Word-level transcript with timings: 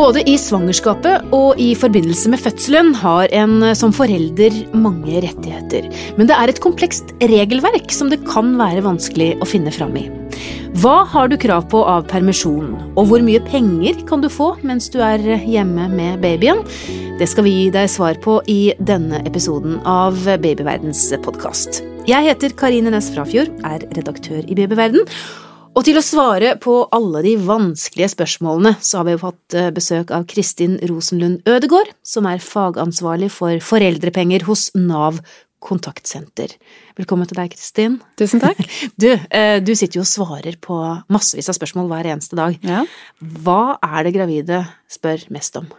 Både 0.00 0.22
i 0.24 0.32
svangerskapet 0.40 1.26
og 1.36 1.58
i 1.60 1.74
forbindelse 1.76 2.30
med 2.32 2.40
fødselen 2.40 2.94
har 2.96 3.28
en 3.36 3.66
som 3.76 3.92
forelder 3.92 4.54
mange 4.72 5.18
rettigheter. 5.20 5.90
Men 6.16 6.30
det 6.30 6.38
er 6.38 6.48
et 6.48 6.60
komplekst 6.64 7.12
regelverk 7.20 7.92
som 7.92 8.08
det 8.08 8.22
kan 8.24 8.54
være 8.56 8.80
vanskelig 8.86 9.34
å 9.44 9.48
finne 9.50 9.72
fram 9.74 9.92
i. 10.00 10.06
Hva 10.80 11.02
har 11.10 11.28
du 11.28 11.36
krav 11.42 11.66
på 11.68 11.82
av 11.84 12.06
permisjon, 12.08 12.72
og 12.94 13.10
hvor 13.10 13.20
mye 13.26 13.42
penger 13.44 14.00
kan 14.08 14.24
du 14.24 14.30
få 14.32 14.54
mens 14.64 14.88
du 14.88 15.02
er 15.04 15.20
hjemme 15.44 15.90
med 15.92 16.24
babyen? 16.24 16.64
Det 17.20 17.28
skal 17.28 17.44
vi 17.44 17.54
gi 17.58 17.68
deg 17.76 17.92
svar 17.92 18.16
på 18.24 18.38
i 18.48 18.72
denne 18.80 19.20
episoden 19.28 19.82
av 19.84 20.16
Babyverdens 20.16 21.10
podkast. 21.26 21.82
Jeg 22.08 22.30
heter 22.30 22.56
Karine 22.56 22.96
Næss 22.96 23.12
Frafjord, 23.12 23.52
er 23.68 23.84
redaktør 23.98 24.40
i 24.48 24.56
Babyverden. 24.56 25.04
Og 25.80 25.86
til 25.86 25.96
å 25.96 26.02
svare 26.04 26.50
på 26.60 26.74
alle 26.92 27.22
de 27.24 27.30
vanskelige 27.40 28.10
spørsmålene, 28.12 28.74
så 28.84 28.98
har 28.98 29.06
vi 29.06 29.14
jo 29.14 29.20
fått 29.22 29.54
eh, 29.56 29.70
besøk 29.72 30.10
av 30.12 30.26
Kristin 30.28 30.74
Rosenlund 30.84 31.48
Ødegård, 31.48 31.94
som 32.04 32.28
er 32.28 32.42
fagansvarlig 32.44 33.30
for 33.32 33.56
foreldrepenger 33.64 34.44
hos 34.44 34.66
Nav 34.76 35.22
kontaktsenter. 35.64 36.52
Velkommen 37.00 37.30
til 37.30 37.40
deg, 37.40 37.56
Kristin. 37.56 37.96
Tusen 38.20 38.44
takk. 38.44 38.60
Du, 39.00 39.08
eh, 39.08 39.56
du 39.64 39.72
sitter 39.72 40.02
jo 40.02 40.04
og 40.04 40.12
svarer 40.12 40.60
på 40.60 40.76
massevis 41.08 41.48
av 41.48 41.56
spørsmål 41.56 41.88
hver 41.88 42.12
eneste 42.12 42.36
dag. 42.36 42.60
Ja. 42.60 42.84
Hva 43.40 43.78
er 43.80 44.04
det 44.04 44.18
gravide 44.18 44.66
spør 44.92 45.30
mest 45.32 45.56
om? 45.62 45.72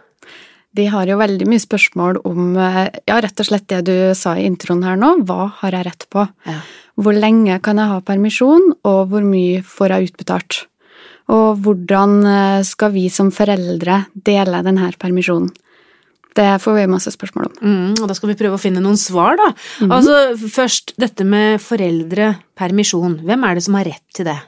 De 0.76 0.86
har 0.88 1.08
jo 1.08 1.18
veldig 1.20 1.46
mye 1.50 1.62
spørsmål 1.62 2.22
om 2.28 2.56
eh, 2.56 2.86
ja, 3.08 3.18
rett 3.20 3.42
og 3.42 3.48
slett 3.48 3.68
det 3.68 3.82
du 3.88 3.96
sa 4.16 4.34
i 4.38 4.46
introen 4.48 4.84
her 4.86 4.96
nå, 5.00 5.18
hva 5.28 5.50
har 5.60 5.76
jeg 5.76 5.88
rett 5.90 6.06
på? 6.12 6.24
Ja. 6.48 6.60
Hvor 7.02 7.16
lenge 7.16 7.58
kan 7.64 7.80
jeg 7.80 7.92
ha 7.92 8.02
permisjon, 8.04 8.72
og 8.88 9.00
hvor 9.12 9.24
mye 9.26 9.62
får 9.64 9.94
jeg 9.94 10.12
utbetalt? 10.12 10.62
Og 11.32 11.60
hvordan 11.64 12.22
eh, 12.28 12.60
skal 12.68 12.94
vi 12.96 13.08
som 13.12 13.32
foreldre 13.34 14.04
dele 14.12 14.64
denne 14.64 14.92
permisjonen? 15.00 15.52
Det 16.32 16.46
får 16.64 16.78
vi 16.78 16.86
masse 16.88 17.12
spørsmål 17.12 17.50
om. 17.50 17.56
Mm, 17.60 17.88
og 18.00 18.06
da 18.08 18.14
skal 18.16 18.30
vi 18.30 18.38
prøve 18.40 18.56
å 18.56 18.60
finne 18.60 18.80
noen 18.80 18.96
svar, 18.96 19.36
da. 19.36 19.50
Altså, 19.84 20.32
først 20.40 20.94
dette 21.00 21.26
med 21.28 21.60
foreldrepermisjon. 21.60 23.18
Hvem 23.28 23.44
er 23.44 23.58
det 23.58 23.64
som 23.66 23.76
har 23.76 23.90
rett 23.90 24.16
til 24.16 24.30
det? 24.30 24.38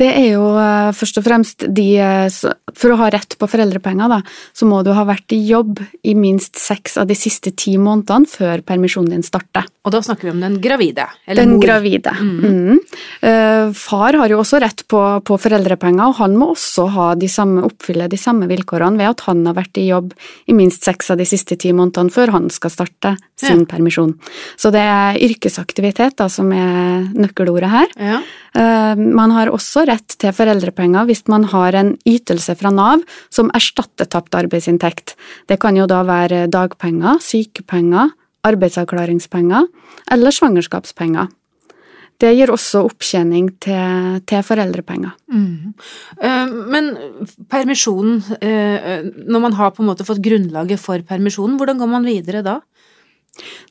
Det 0.00 0.08
er 0.10 0.32
jo 0.32 0.46
eh, 0.58 0.90
først 0.96 1.20
og 1.20 1.24
fremst 1.26 1.64
de 1.70 1.84
eh, 2.02 2.38
For 2.74 2.90
å 2.90 2.98
ha 2.98 3.10
rett 3.14 3.36
på 3.38 3.46
foreldrepenger, 3.46 4.10
da, 4.10 4.18
så 4.56 4.66
må 4.66 4.80
du 4.82 4.90
ha 4.96 5.04
vært 5.06 5.30
i 5.36 5.38
jobb 5.46 5.78
i 6.02 6.14
minst 6.18 6.58
seks 6.58 6.96
av 6.98 7.06
de 7.06 7.14
siste 7.18 7.52
ti 7.54 7.76
månedene 7.78 8.26
før 8.26 8.64
permisjonen 8.66 9.12
din 9.14 9.22
starter. 9.26 9.68
Og 9.86 9.92
da 9.94 10.00
snakker 10.02 10.26
vi 10.26 10.32
om 10.34 10.40
den 10.42 10.56
gravide. 10.64 11.06
Eller 11.28 11.44
Den 11.44 11.54
mor. 11.56 11.62
gravide. 11.62 12.14
Mm. 12.18 12.80
Mm. 13.24 13.74
far 13.76 14.16
har 14.18 14.32
jo 14.32 14.40
også 14.40 14.58
rett 14.62 14.82
på, 14.90 15.00
på 15.24 15.36
foreldrepenger, 15.40 16.08
og 16.08 16.18
han 16.18 16.34
må 16.40 16.50
også 16.54 16.86
ha 16.94 17.06
de 17.18 17.28
samme, 17.30 17.62
oppfylle 17.66 18.08
de 18.10 18.18
samme 18.20 18.48
vilkårene 18.50 18.98
ved 18.98 19.12
at 19.12 19.24
han 19.28 19.44
har 19.46 19.56
vært 19.58 19.78
i 19.80 19.86
jobb 19.88 20.12
i 20.50 20.56
minst 20.56 20.84
seks 20.86 21.12
av 21.14 21.20
de 21.20 21.26
siste 21.28 21.56
ti 21.60 21.72
månedene 21.76 22.12
før 22.14 22.34
han 22.34 22.50
skal 22.52 22.72
starte 22.74 23.14
sin 23.38 23.64
permisjon. 23.70 24.14
Så 24.60 24.72
det 24.74 24.82
er 24.82 25.20
yrkesaktivitet 25.28 26.16
da, 26.20 26.28
som 26.32 26.50
er 26.56 27.06
nøkkelordet 27.14 27.70
her. 27.70 27.94
Ja. 28.00 28.20
Eh, 28.54 28.94
Man 29.14 29.30
har 29.34 29.50
også 29.52 29.83
rett 29.88 30.16
til 30.20 30.34
foreldrepenger 30.34 31.06
hvis 31.08 31.24
man 31.30 31.46
har 31.52 31.76
en 31.78 31.94
ytelse 32.08 32.56
fra 32.58 32.72
Nav 32.74 33.04
som 33.32 33.52
erstatter 33.56 34.08
tapt 34.10 34.36
arbeidsinntekt. 34.38 35.14
Det 35.48 35.60
kan 35.62 35.76
jo 35.76 35.86
da 35.90 36.02
være 36.06 36.46
dagpenger, 36.52 37.20
sykepenger, 37.24 38.12
arbeidsavklaringspenger 38.44 39.66
eller 40.14 40.34
svangerskapspenger. 40.34 41.30
Det 42.22 42.30
gir 42.36 42.50
også 42.52 42.84
opptjening 42.86 43.48
til, 43.62 44.20
til 44.28 44.44
foreldrepenger. 44.46 45.16
Mm. 45.34 45.74
Eh, 46.22 46.52
Men 46.70 46.92
permisjonen, 47.50 48.20
eh, 48.38 49.02
når 49.26 49.42
man 49.42 49.56
har 49.58 49.74
på 49.74 49.82
en 49.82 49.90
måte 49.90 50.06
fått 50.06 50.22
grunnlaget 50.22 50.78
for 50.80 51.02
permisjonen, 51.02 51.58
hvordan 51.58 51.80
går 51.82 51.90
man 51.90 52.06
videre 52.06 52.44
da? 52.46 52.60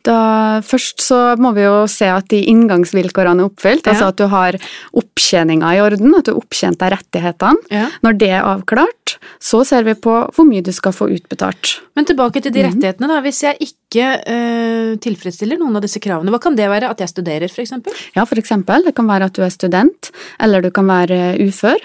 Da, 0.04 0.60
først 0.66 1.02
så 1.06 1.20
må 1.40 1.54
vi 1.56 1.64
jo 1.64 1.86
se 1.92 2.10
at 2.12 2.28
de 2.34 2.42
inngangsvilkårene 2.52 3.44
er 3.46 3.50
oppfylt, 3.50 3.86
Ja. 3.88 3.94
altså 3.94 4.10
at 4.12 4.20
du 4.20 4.28
har 4.28 4.58
opptjeninga 5.00 5.76
i 5.78 5.82
orden, 5.84 6.16
at 6.18 6.26
du 6.28 6.34
har 6.34 6.42
opptjent 6.42 6.80
deg 6.82 6.92
rettighetene. 6.98 7.64
Ja. 7.72 7.88
Når 8.04 8.18
det 8.20 8.30
er 8.30 8.44
avklart, 8.44 9.18
så 9.40 9.64
ser 9.68 9.84
vi 9.88 9.96
på 9.96 10.16
hvor 10.36 10.48
mye 10.48 10.64
du 10.66 10.72
skal 10.76 10.92
få 10.96 11.08
utbetalt. 11.14 11.78
Men 11.96 12.06
tilbake 12.10 12.42
til 12.44 12.52
de 12.52 12.66
rettighetene, 12.66 13.08
da. 13.08 13.22
Hvis 13.24 13.44
jeg 13.46 13.58
ikke 13.70 14.08
øh, 14.28 14.92
tilfredsstiller 15.04 15.60
noen 15.62 15.78
av 15.80 15.86
disse 15.86 16.02
kravene, 16.04 16.34
hva 16.34 16.42
kan 16.44 16.56
det 16.58 16.68
være? 16.72 16.90
At 16.92 17.00
jeg 17.04 17.14
studerer, 17.14 17.48
eksempel? 17.48 17.94
Ja, 18.18 18.26
eksempel, 18.26 18.84
det 18.84 18.96
kan 18.98 19.08
være 19.08 19.30
at 19.30 19.38
du 19.38 19.44
er 19.46 19.54
student, 19.54 20.12
eller 20.42 20.62
du 20.62 20.72
kan 20.72 20.88
være 20.90 21.38
ufør. 21.44 21.80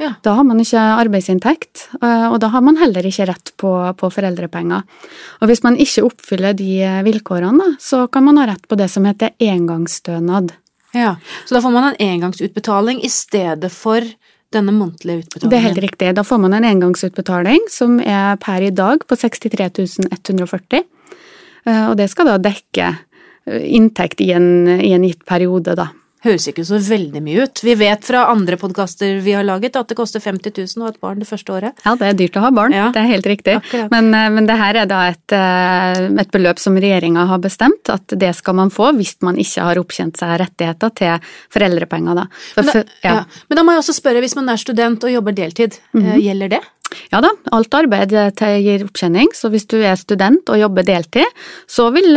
Ja. 0.00 0.14
Da 0.26 0.34
har 0.34 0.46
man 0.46 0.58
ikke 0.62 0.80
arbeidsinntekt, 0.80 1.88
eh, 2.00 2.26
og 2.26 2.40
da 2.42 2.50
har 2.50 2.64
man 2.66 2.78
heller 2.80 3.06
ikke 3.06 3.28
rett 3.30 3.52
på, 3.60 3.70
på 4.00 4.10
foreldrepenger. 4.10 4.82
Og 5.40 5.50
hvis 5.50 5.62
man 5.66 5.78
ikke 5.80 6.06
oppfyller 6.08 6.56
de 6.58 6.82
vilkårene, 7.06 7.60
da, 7.60 7.78
så 7.82 8.04
kan 8.10 8.26
man 8.26 8.40
ha 8.42 8.48
rett 8.50 8.66
på 8.68 8.78
det 8.80 8.90
som 8.90 9.06
heter 9.06 9.36
engangsstønad. 9.38 10.54
Ja. 10.94 11.16
Så 11.46 11.56
da 11.56 11.62
får 11.62 11.74
man 11.74 11.88
en 11.92 12.02
engangsutbetaling 12.08 13.02
i 13.06 13.10
stedet 13.10 13.70
for 13.74 14.02
denne 14.54 14.74
månedlige 14.74 15.24
utbetalingen? 15.24 15.50
Det 15.50 15.58
er 15.58 15.66
helt 15.68 15.82
riktig. 15.82 16.12
Da 16.16 16.24
får 16.26 16.42
man 16.44 16.54
en 16.58 16.68
engangsutbetaling 16.68 17.66
som 17.72 17.98
er 18.00 18.38
per 18.42 18.62
i 18.62 18.70
dag 18.74 19.02
på 19.06 19.18
63 19.18 19.70
140, 20.10 20.84
eh, 21.66 21.84
og 21.88 21.98
det 21.98 22.08
skal 22.12 22.30
da 22.30 22.38
dekke 22.42 22.90
eh, 22.90 23.66
inntekt 23.78 24.22
i 24.24 24.30
en, 24.36 24.48
i 24.78 24.94
en 24.94 25.06
gitt 25.06 25.24
periode, 25.28 25.76
da. 25.78 25.90
Høres 26.24 26.46
ikke 26.48 26.64
så 26.64 26.78
veldig 26.80 27.20
mye 27.20 27.44
ut. 27.44 27.60
Vi 27.66 27.74
vet 27.76 28.06
fra 28.06 28.22
andre 28.32 28.56
podkaster 28.60 29.18
vi 29.20 29.34
har 29.36 29.44
laget 29.44 29.76
at 29.76 29.90
det 29.90 29.96
koster 29.98 30.22
50 30.24 30.54
000 30.56 30.80
å 30.80 30.86
ha 30.86 30.92
et 30.94 31.00
barn 31.02 31.20
det 31.20 31.28
første 31.28 31.52
året. 31.52 31.82
Ja, 31.84 31.92
det 32.00 32.06
er 32.08 32.16
dyrt 32.16 32.38
å 32.40 32.44
ha 32.46 32.50
barn, 32.54 32.72
Ja. 32.72 32.86
det 32.94 33.02
er 33.02 33.10
helt 33.10 33.28
riktig. 33.28 33.58
Akkurat. 33.60 33.90
Men, 33.92 34.08
eh, 34.16 34.30
men 34.32 34.46
det 34.48 34.56
her 34.56 34.74
er 34.80 34.86
da 34.88 35.02
et, 35.10 35.32
eh, 35.36 36.06
et 36.24 36.30
beløp 36.32 36.58
som 36.58 36.74
regjeringa 36.80 37.26
har 37.28 37.38
bestemt, 37.44 37.90
at 37.92 38.06
det 38.08 38.34
skal 38.36 38.54
man 38.54 38.70
få 38.70 38.94
hvis 38.96 39.16
man 39.20 39.36
ikke 39.36 39.62
har 39.68 39.76
opptjent 39.76 40.16
seg 40.16 40.38
rettigheter 40.40 40.94
til 40.94 41.20
foreldrepenger. 41.52 42.14
Da. 42.22 42.26
For, 42.54 42.62
Men 42.62 42.72
da, 42.72 42.84
ja. 43.04 43.14
ja. 43.20 43.24
Men 43.50 43.56
da 43.56 43.62
må 43.62 43.72
jeg 43.76 43.84
også 43.84 43.98
spørre, 44.00 44.24
hvis 44.24 44.36
man 44.36 44.48
er 44.48 44.56
student 44.56 45.04
og 45.04 45.12
jobber 45.12 45.32
deltid, 45.36 45.78
eh, 45.94 46.16
gjelder 46.24 46.48
det? 46.56 46.62
ja 47.10 47.18
da, 47.20 47.30
alt 47.52 47.74
arbeid 47.74 48.12
gir 48.38 48.84
opptjening, 48.84 49.32
så 49.34 49.50
hvis 49.50 49.66
du 49.66 49.80
er 49.82 49.96
student 49.96 50.48
og 50.48 50.60
jobber 50.60 50.84
deltid, 50.86 51.26
så 51.66 51.88
vil 51.92 52.12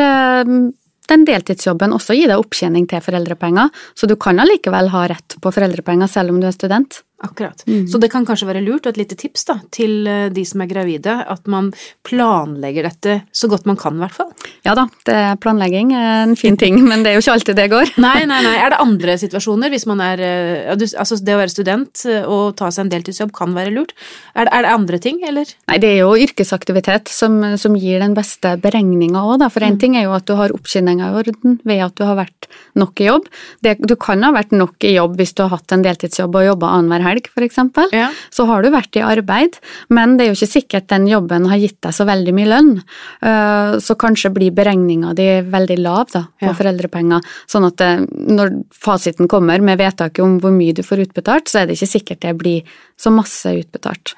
den 1.12 1.26
deltidsjobben 1.28 1.96
også 1.96 2.16
gi 2.18 2.26
deg 2.28 2.40
opptjening 2.42 2.88
til 2.90 3.04
foreldrepenger, 3.04 3.72
så 3.96 4.10
du 4.10 4.16
kan 4.20 4.40
allikevel 4.44 4.92
ha 4.94 5.06
rett 5.12 5.38
på 5.42 5.54
foreldrepenger 5.56 6.12
selv 6.12 6.34
om 6.34 6.42
du 6.42 6.48
er 6.50 6.56
student. 6.56 7.02
Akkurat. 7.26 7.64
Så 7.90 7.98
det 7.98 8.12
kan 8.14 8.28
kanskje 8.28 8.46
være 8.46 8.62
lurt, 8.62 8.86
og 8.86 8.94
et 8.94 9.00
lite 9.00 9.16
tips 9.18 9.48
da, 9.50 9.56
til 9.74 10.06
eh, 10.06 10.28
de 10.30 10.44
som 10.46 10.62
er 10.62 10.70
gravide, 10.70 11.16
at 11.26 11.48
man 11.50 11.72
planlegger 12.06 12.86
dette 12.86 13.16
så 13.34 13.50
godt 13.50 13.66
man 13.66 13.80
kan, 13.80 13.96
i 13.98 14.04
hvert 14.04 14.14
fall. 14.14 14.30
Ja 14.68 14.76
da, 14.78 14.84
det, 15.10 15.16
planlegging 15.42 15.96
er 15.98 16.28
en 16.28 16.36
fin 16.38 16.60
ting, 16.62 16.78
men 16.90 17.02
det 17.02 17.12
er 17.12 17.18
jo 17.18 17.24
ikke 17.26 17.38
alltid 17.40 17.58
det 17.58 17.68
går. 17.74 17.94
Nei, 18.06 18.20
nei, 18.30 18.38
nei. 18.46 18.54
Er 18.62 18.70
det 18.76 18.82
andre 18.84 19.16
situasjoner 19.18 19.74
hvis 19.74 19.88
man 19.90 20.04
er 20.04 20.22
eh, 20.22 20.76
Altså, 20.78 21.18
det 21.26 21.34
å 21.34 21.40
være 21.40 21.52
student 21.52 22.04
eh, 22.06 22.22
og 22.22 22.54
ta 22.60 22.70
seg 22.70 22.86
en 22.86 22.92
deltidsjobb 22.94 23.34
kan 23.34 23.56
være 23.58 23.74
lurt. 23.74 23.96
Er 24.38 24.46
det, 24.46 24.54
er 24.54 24.68
det 24.68 24.76
andre 24.76 25.02
ting, 25.02 25.18
eller? 25.26 25.50
Nei, 25.72 25.80
det 25.82 25.90
er 25.96 26.00
jo 26.04 26.14
yrkesaktivitet 26.22 27.10
som, 27.10 27.40
som 27.58 27.76
gir 27.82 27.98
den 28.04 28.14
beste 28.18 28.54
beregninga 28.62 29.26
òg, 29.26 29.40
da. 29.42 29.50
For 29.54 29.66
én 29.66 29.80
ting 29.82 29.98
er 29.98 30.06
jo 30.06 30.14
at 30.20 30.30
du 30.30 30.36
har 30.38 30.54
oppskinninga 30.54 31.10
i 31.10 31.20
orden 31.24 31.58
ved 31.66 31.82
at 31.88 31.98
du 31.98 32.06
har 32.06 32.22
vært 32.22 32.50
nok 32.78 33.02
i 33.02 33.10
jobb. 33.10 33.28
Det, 33.66 33.78
du 33.82 33.98
kan 34.00 34.22
ha 34.22 34.32
vært 34.38 34.54
nok 34.54 34.86
i 34.86 34.94
jobb 34.94 35.18
hvis 35.18 35.34
du 35.34 35.48
har 35.48 35.56
hatt 35.56 35.74
en 35.74 35.86
deltidsjobb 35.86 36.38
og 36.38 36.50
jobba 36.52 36.76
annenhver 36.78 37.07
helg, 37.08 37.30
eksempel. 37.48 37.88
Ja. 37.96 38.10
Så 38.30 38.46
har 38.50 38.62
du 38.64 38.70
vært 38.74 38.96
i 39.00 39.04
arbeid, 39.06 39.58
men 39.90 40.18
det 40.18 40.26
er 40.28 40.34
jo 40.34 40.38
ikke 40.38 40.54
sikkert 40.62 40.88
den 40.92 41.08
jobben 41.08 41.48
har 41.48 41.58
gitt 41.58 41.80
deg 41.82 41.94
så 41.96 42.06
veldig 42.06 42.34
mye 42.38 42.50
lønn. 42.52 42.74
Eh, 43.22 43.78
Så 43.80 43.96
kanskje 43.96 44.34
blir 44.34 44.52
beregninga 44.52 45.14
di 45.16 45.28
veldig 45.42 45.80
lav 45.80 46.12
da, 46.12 46.26
på 46.40 46.48
Ja. 46.48 46.54
foreldrepenger. 46.54 47.22
Sånn 47.48 47.66
at 47.68 47.78
det, 47.78 48.10
når 48.12 48.64
fasiten 48.74 49.28
kommer 49.28 49.60
med 49.62 49.78
vedtaket 49.80 50.24
om 50.24 50.40
hvor 50.40 50.52
mye 50.52 50.74
du 50.74 50.82
får 50.84 51.06
utbetalt, 51.08 51.48
så 51.48 51.62
er 51.62 51.66
det 51.68 51.78
ikke 51.78 51.94
sikkert 52.00 52.20
det 52.22 52.38
blir 52.38 52.64
så 52.98 53.12
masse 53.14 53.46
utbetalt. 53.46 54.14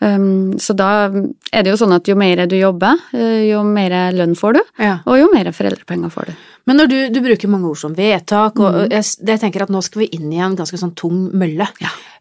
Um, 0.00 0.54
så 0.58 0.74
da 0.74 1.06
er 1.52 1.62
det 1.62 1.70
jo 1.70 1.76
sånn 1.78 1.94
at 1.94 2.08
jo 2.08 2.16
mer 2.18 2.46
du 2.46 2.56
jobber, 2.58 2.96
eh, 3.14 3.50
jo 3.52 3.62
mer 3.62 4.10
lønn 4.12 4.34
får 4.34 4.54
du, 4.54 4.60
Ja. 4.78 4.98
og 5.06 5.18
jo 5.18 5.28
mer 5.32 5.44
foreldrepenger 5.52 6.10
får 6.10 6.26
du. 6.26 6.32
Men 6.68 6.78
når 6.78 6.90
du, 6.90 6.96
du 7.10 7.20
bruker 7.24 7.50
mange 7.50 7.70
ord 7.72 7.80
som 7.80 7.94
vedtak, 7.96 8.60
og 8.62 8.76
mm. 8.76 8.92
jeg, 8.94 9.06
jeg 9.32 9.42
tenker 9.42 9.64
at 9.64 9.72
nå 9.74 9.80
skal 9.82 10.04
vi 10.04 10.10
inn 10.14 10.28
i 10.30 10.42
en 10.42 10.54
ganske 10.58 10.78
sånn 10.78 10.94
tung 10.98 11.24
mølle. 11.34 11.66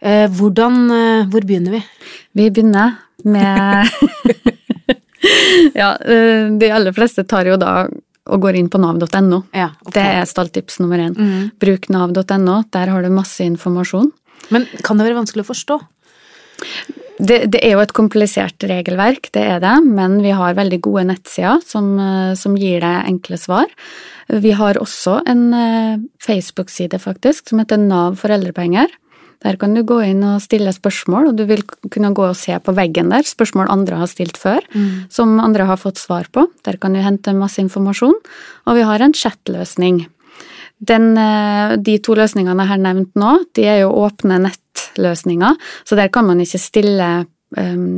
Eh, 0.01 0.25
hvordan, 0.33 0.79
eh, 0.95 1.27
hvor 1.29 1.45
begynner 1.45 1.77
vi? 1.77 1.81
Vi 2.39 2.47
begynner 2.49 2.95
med 3.21 3.85
Ja, 5.81 5.93
eh, 6.01 6.49
de 6.57 6.71
aller 6.73 6.95
fleste 6.95 7.27
tar 7.29 7.45
jo 7.51 7.59
da 7.61 7.85
og 8.31 8.43
går 8.43 8.57
inn 8.59 8.69
på 8.71 8.79
nav.no. 8.81 9.41
Ja, 9.53 9.71
okay. 9.83 9.93
Det 9.95 10.03
er 10.21 10.27
stalltips 10.29 10.77
nummer 10.81 11.01
én. 11.01 11.15
Mm. 11.17 11.47
Bruk 11.61 11.87
nav.no, 11.91 12.61
der 12.73 12.91
har 12.93 13.03
du 13.03 13.09
masse 13.13 13.43
informasjon. 13.43 14.11
Men 14.53 14.67
kan 14.85 14.99
det 14.99 15.07
være 15.07 15.17
vanskelig 15.17 15.45
å 15.45 15.49
forstå? 15.49 15.77
Det, 17.21 17.43
det 17.53 17.59
er 17.61 17.75
jo 17.75 17.83
et 17.83 17.93
komplisert 17.93 18.63
regelverk, 18.65 19.29
det 19.35 19.43
er 19.45 19.59
det, 19.61 19.75
men 19.85 20.21
vi 20.23 20.31
har 20.33 20.57
veldig 20.57 20.79
gode 20.81 21.03
nettsider 21.11 21.61
som, 21.65 21.93
eh, 22.01 22.31
som 22.39 22.55
gir 22.57 22.81
deg 22.81 23.11
enkle 23.11 23.37
svar. 23.37 23.69
Vi 24.31 24.53
har 24.57 24.79
også 24.81 25.19
en 25.29 25.43
eh, 25.53 26.01
Facebook-side 26.23 26.97
faktisk, 27.03 27.51
som 27.51 27.61
heter 27.61 27.81
Nav 27.81 28.17
foreldrepenger. 28.21 28.89
Der 29.41 29.57
kan 29.57 29.73
du 29.73 29.81
gå 29.85 29.97
inn 30.05 30.21
og 30.25 30.41
stille 30.43 30.69
spørsmål, 30.73 31.31
og 31.31 31.37
du 31.37 31.47
vil 31.49 31.63
kunne 31.89 32.13
gå 32.17 32.25
og 32.29 32.37
se 32.37 32.57
på 32.61 32.73
veggen 32.77 33.09
der 33.13 33.25
spørsmål 33.25 33.71
andre 33.73 33.97
har 34.03 34.09
stilt 34.09 34.37
før, 34.37 34.61
mm. 34.73 35.09
som 35.13 35.39
andre 35.41 35.65
har 35.69 35.81
fått 35.81 36.01
svar 36.01 36.29
på. 36.33 36.45
Der 36.65 36.77
kan 36.81 36.93
du 36.93 37.01
hente 37.01 37.33
masse 37.37 37.61
informasjon. 37.61 38.17
Og 38.69 38.77
vi 38.77 38.85
har 38.85 39.01
en 39.01 39.17
chatløsning. 39.17 40.03
Den, 40.81 41.17
eh, 41.17 41.77
de 41.77 41.97
to 42.01 42.13
løsningene 42.17 42.65
jeg 42.65 42.73
har 42.73 42.81
nevnt 42.81 43.17
nå, 43.17 43.33
de 43.57 43.65
er 43.69 43.81
jo 43.83 43.93
åpne 44.05 44.39
nettløsninger, 44.91 45.55
så 45.85 45.95
der 45.95 46.07
kan 46.07 46.25
man 46.25 46.39
ikke 46.41 46.59
stille 46.59 47.25
um, 47.57 47.97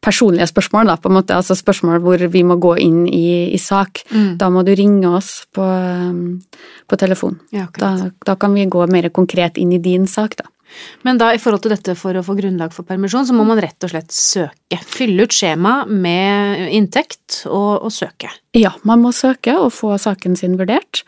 personlige 0.00 0.46
spørsmål, 0.46 0.86
da, 0.86 0.96
på 0.96 1.08
en 1.08 1.14
måte, 1.18 1.34
altså 1.34 1.54
spørsmål 1.54 2.00
hvor 2.00 2.26
vi 2.28 2.42
må 2.42 2.56
gå 2.56 2.76
inn 2.80 3.06
i, 3.06 3.52
i 3.52 3.58
sak. 3.58 4.02
Mm. 4.10 4.38
Da 4.38 4.48
må 4.50 4.62
du 4.62 4.74
ringe 4.74 5.08
oss 5.08 5.46
på, 5.52 5.62
um, 5.62 6.40
på 6.88 6.96
telefon. 6.96 7.38
Ja, 7.52 7.66
da, 7.78 8.10
da, 8.24 8.36
kan 8.36 8.54
vi 8.54 8.66
gå 8.66 8.86
mer 8.86 9.10
konkret 9.10 9.58
inn 9.58 9.72
i 9.72 9.82
din 9.82 10.06
sak, 10.06 10.36
da. 10.36 10.48
Men 11.00 11.16
da 11.16 11.30
i 11.32 11.38
forhold 11.40 11.62
til 11.64 11.72
dette 11.72 11.94
for 11.96 12.12
å 12.12 12.22
få 12.24 12.34
grunnlag 12.36 12.74
for 12.76 12.84
permisjon, 12.84 13.24
så 13.24 13.32
må 13.32 13.46
man 13.48 13.60
rett 13.60 13.84
og 13.86 13.88
slett 13.88 14.12
søke. 14.12 14.76
Fylle 14.84 15.24
ut 15.24 15.32
skjema 15.32 15.86
med 15.88 16.68
inntekt 16.76 17.46
og, 17.48 17.86
og 17.88 17.92
søke. 17.94 18.28
Ja, 18.52 18.74
man 18.84 19.00
må 19.00 19.14
søke 19.16 19.56
og 19.56 19.72
få 19.72 19.94
saken 19.96 20.36
sin 20.36 20.58
vurdert. 20.60 21.06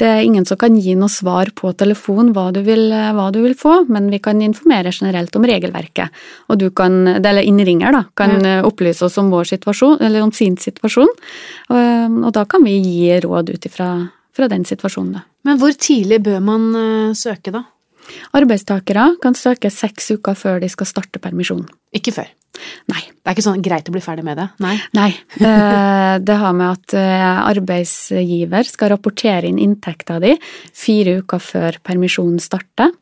Det 0.00 0.08
er 0.08 0.22
ingen 0.24 0.46
som 0.48 0.56
kan 0.60 0.78
gi 0.80 0.94
noe 0.96 1.12
svar 1.12 1.50
på 1.56 1.74
telefon 1.76 2.30
hva 2.36 2.46
du, 2.56 2.62
vil, 2.64 2.86
hva 2.88 3.26
du 3.34 3.42
vil, 3.44 3.56
få, 3.58 3.82
men 3.92 4.08
vi 4.12 4.22
kan 4.24 4.40
informere 4.40 4.94
generelt 4.96 5.34
om 5.36 5.44
regelverket. 5.44 6.22
Og 6.48 6.60
du 6.62 6.70
kan, 6.72 7.02
eller 7.18 7.44
innringer, 7.44 7.92
da, 7.92 8.06
kan 8.16 8.38
ja. 8.40 8.60
opplyse 8.64 9.04
oss 9.04 9.18
om 9.20 9.28
vår 9.32 9.52
situasjon, 9.52 9.98
eller 10.06 10.24
om 10.24 10.32
sin 10.32 10.56
situasjon. 10.60 11.12
Og, 11.68 12.16
og 12.24 12.32
da 12.36 12.46
kan 12.48 12.64
vi 12.64 12.78
gi 12.80 13.20
råd 13.20 13.52
ut 13.52 13.68
ifra 13.68 13.90
fra 14.36 14.48
den 14.48 14.64
situasjonen. 14.64 15.18
Da. 15.18 15.26
Men 15.48 15.60
hvor 15.60 15.74
tidlig 15.76 16.20
bør 16.24 16.40
man 16.44 16.70
uh, 16.76 17.12
søke, 17.16 17.52
da? 17.54 17.64
Arbeidstakere 18.36 19.14
kan 19.22 19.36
søke 19.38 19.70
seks 19.72 20.12
uker 20.16 20.38
før 20.38 20.60
de 20.62 20.70
skal 20.72 20.88
starte 20.88 21.22
permisjon. 21.22 21.66
Ikke 21.96 22.14
før? 22.14 22.28
Nei. 22.90 23.00
Det 23.00 23.28
er 23.28 23.36
ikke 23.36 23.44
sånn 23.46 23.62
greit 23.64 23.88
å 23.88 23.94
bli 23.94 24.02
ferdig 24.02 24.24
med 24.26 24.38
det? 24.40 24.46
Nei. 24.64 24.76
Nei. 24.96 25.10
Eh, 25.38 26.14
det 26.22 26.38
har 26.42 26.54
med 26.56 26.66
at 26.74 26.96
eh, 26.98 27.42
arbeidsgiver 27.50 28.66
skal 28.68 28.92
rapportere 28.94 29.50
inn 29.50 29.60
inntekta 29.62 30.18
di 30.22 30.34
fire 30.76 31.20
uker 31.22 31.42
før 31.42 31.78
permisjonen 31.86 32.40
starter. 32.42 32.92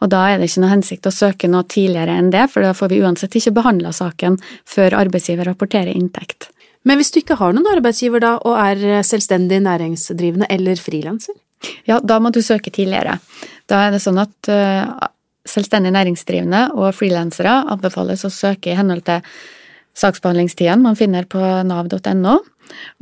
Og 0.00 0.10
da 0.12 0.22
er 0.30 0.38
det 0.38 0.48
ikke 0.48 0.62
noe 0.62 0.72
hensikt 0.72 1.08
å 1.08 1.14
søke 1.14 1.50
noe 1.50 1.66
tidligere 1.68 2.14
enn 2.16 2.30
det, 2.32 2.46
for 2.52 2.64
da 2.64 2.74
får 2.76 2.92
vi 2.92 3.00
uansett 3.02 3.34
ikke 3.36 3.56
behandla 3.58 3.90
saken 3.96 4.38
før 4.68 4.96
arbeidsgiver 5.02 5.48
rapporterer 5.50 5.92
inntekt. 5.92 6.50
Men 6.86 7.00
hvis 7.00 7.10
du 7.12 7.18
ikke 7.20 7.38
har 7.40 7.52
noen 7.52 7.66
arbeidsgiver 7.74 8.22
da, 8.22 8.36
og 8.46 8.54
er 8.62 9.02
selvstendig 9.04 9.58
næringsdrivende 9.66 10.48
eller 10.54 10.78
frilanser? 10.78 11.34
Ja, 11.88 12.00
da 12.00 12.18
må 12.22 12.32
du 12.34 12.42
søke 12.44 12.72
tidligere. 12.74 13.18
Da 13.70 13.86
er 13.86 13.94
det 13.94 14.02
sånn 14.04 14.18
at 14.22 14.50
uh, 14.52 15.08
selvstendig 15.48 15.92
næringsdrivende 15.94 16.68
og 16.76 16.94
frilansere 16.96 17.62
anbefales 17.72 18.26
å 18.26 18.32
søke 18.32 18.72
i 18.72 18.78
henhold 18.78 19.06
til 19.06 19.24
saksbehandlingstidene 19.96 20.84
man 20.84 20.98
finner 20.98 21.24
på 21.30 21.40
nav.no, 21.40 22.34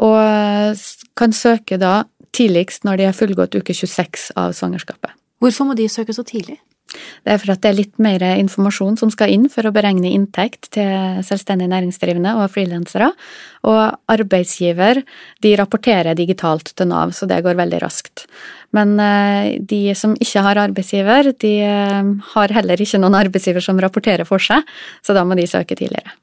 og 0.05 0.85
kan 1.19 1.35
søke 1.35 1.79
da 1.81 2.05
tidligst 2.35 2.87
når 2.87 3.01
de 3.01 3.09
har 3.09 3.17
fullgått 3.17 3.57
uke 3.59 3.75
26 3.75 4.31
av 4.39 4.55
svangerskapet. 4.57 5.15
Hvorfor 5.43 5.69
må 5.69 5.77
de 5.79 5.89
søke 5.91 6.15
så 6.15 6.25
tidlig? 6.27 6.61
Det 7.25 7.33
er 7.33 7.41
for 7.41 7.55
at 7.55 7.63
det 7.65 7.71
er 7.71 7.79
litt 7.79 8.01
mer 8.03 8.23
informasjon 8.37 8.99
som 9.01 9.11
skal 9.13 9.33
inn 9.33 9.47
for 9.53 9.67
å 9.67 9.73
beregne 9.75 10.13
inntekt 10.13 10.69
til 10.77 11.23
selvstendig 11.27 11.67
næringsdrivende 11.73 12.37
og 12.39 12.53
frilansere. 12.55 13.11
Og 13.67 14.13
arbeidsgiver 14.13 15.01
de 15.43 15.55
rapporterer 15.59 16.17
digitalt 16.19 16.75
til 16.77 16.91
Nav, 16.93 17.15
så 17.17 17.29
det 17.31 17.43
går 17.47 17.59
veldig 17.59 17.81
raskt. 17.83 18.27
Men 18.75 18.99
eh, 19.01 19.55
de 19.63 19.95
som 19.99 20.17
ikke 20.21 20.45
har 20.45 20.61
arbeidsgiver, 20.67 21.33
de 21.41 21.55
eh, 21.65 22.13
har 22.35 22.59
heller 22.59 22.85
ikke 22.85 23.01
noen 23.01 23.19
arbeidsgiver 23.23 23.65
som 23.65 23.81
rapporterer 23.83 24.29
for 24.29 24.43
seg, 24.43 24.67
så 25.05 25.17
da 25.17 25.25
må 25.27 25.39
de 25.39 25.49
søke 25.51 25.79
tidligere. 25.79 26.15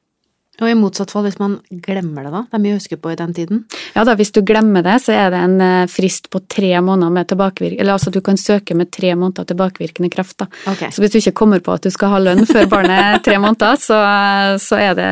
Og 0.60 0.68
i 0.68 0.74
motsatt 0.76 1.08
fall 1.08 1.24
hvis 1.24 1.38
man 1.40 1.54
glemmer 1.80 2.26
det, 2.26 2.30
da? 2.34 2.42
Det 2.44 2.58
er 2.58 2.60
mye 2.60 2.74
å 2.76 2.78
huske 2.78 2.98
på 3.00 3.10
i 3.14 3.16
den 3.16 3.32
tiden. 3.32 3.62
Ja 3.96 4.04
da, 4.04 4.12
hvis 4.18 4.34
du 4.36 4.42
glemmer 4.44 4.84
det, 4.84 4.98
så 5.00 5.14
er 5.16 5.30
det 5.32 5.40
en 5.40 5.56
eh, 5.64 5.86
frist 5.88 6.28
på 6.32 6.42
tre 6.44 6.74
måneder 6.84 7.12
med 7.14 7.30
tilbakevirkende 7.30 7.80
Eller 7.80 7.96
altså 7.96 8.12
du 8.12 8.20
kan 8.24 8.36
søke 8.36 8.76
med 8.76 8.90
tre 8.92 9.14
måneder 9.16 9.48
tilbakevirkende 9.48 10.10
kraft, 10.12 10.36
da. 10.44 10.48
Okay. 10.74 10.92
Så 10.92 11.02
hvis 11.02 11.14
du 11.14 11.18
ikke 11.22 11.34
kommer 11.40 11.62
på 11.64 11.72
at 11.72 11.86
du 11.86 11.90
skal 11.94 12.12
ha 12.12 12.20
lønn 12.20 12.44
før 12.48 12.68
barnet 12.68 13.00
er 13.00 13.24
tre 13.24 13.38
måneder, 13.40 13.80
så, 13.80 13.98
så 14.60 14.76
er 14.76 14.98
det 14.98 15.08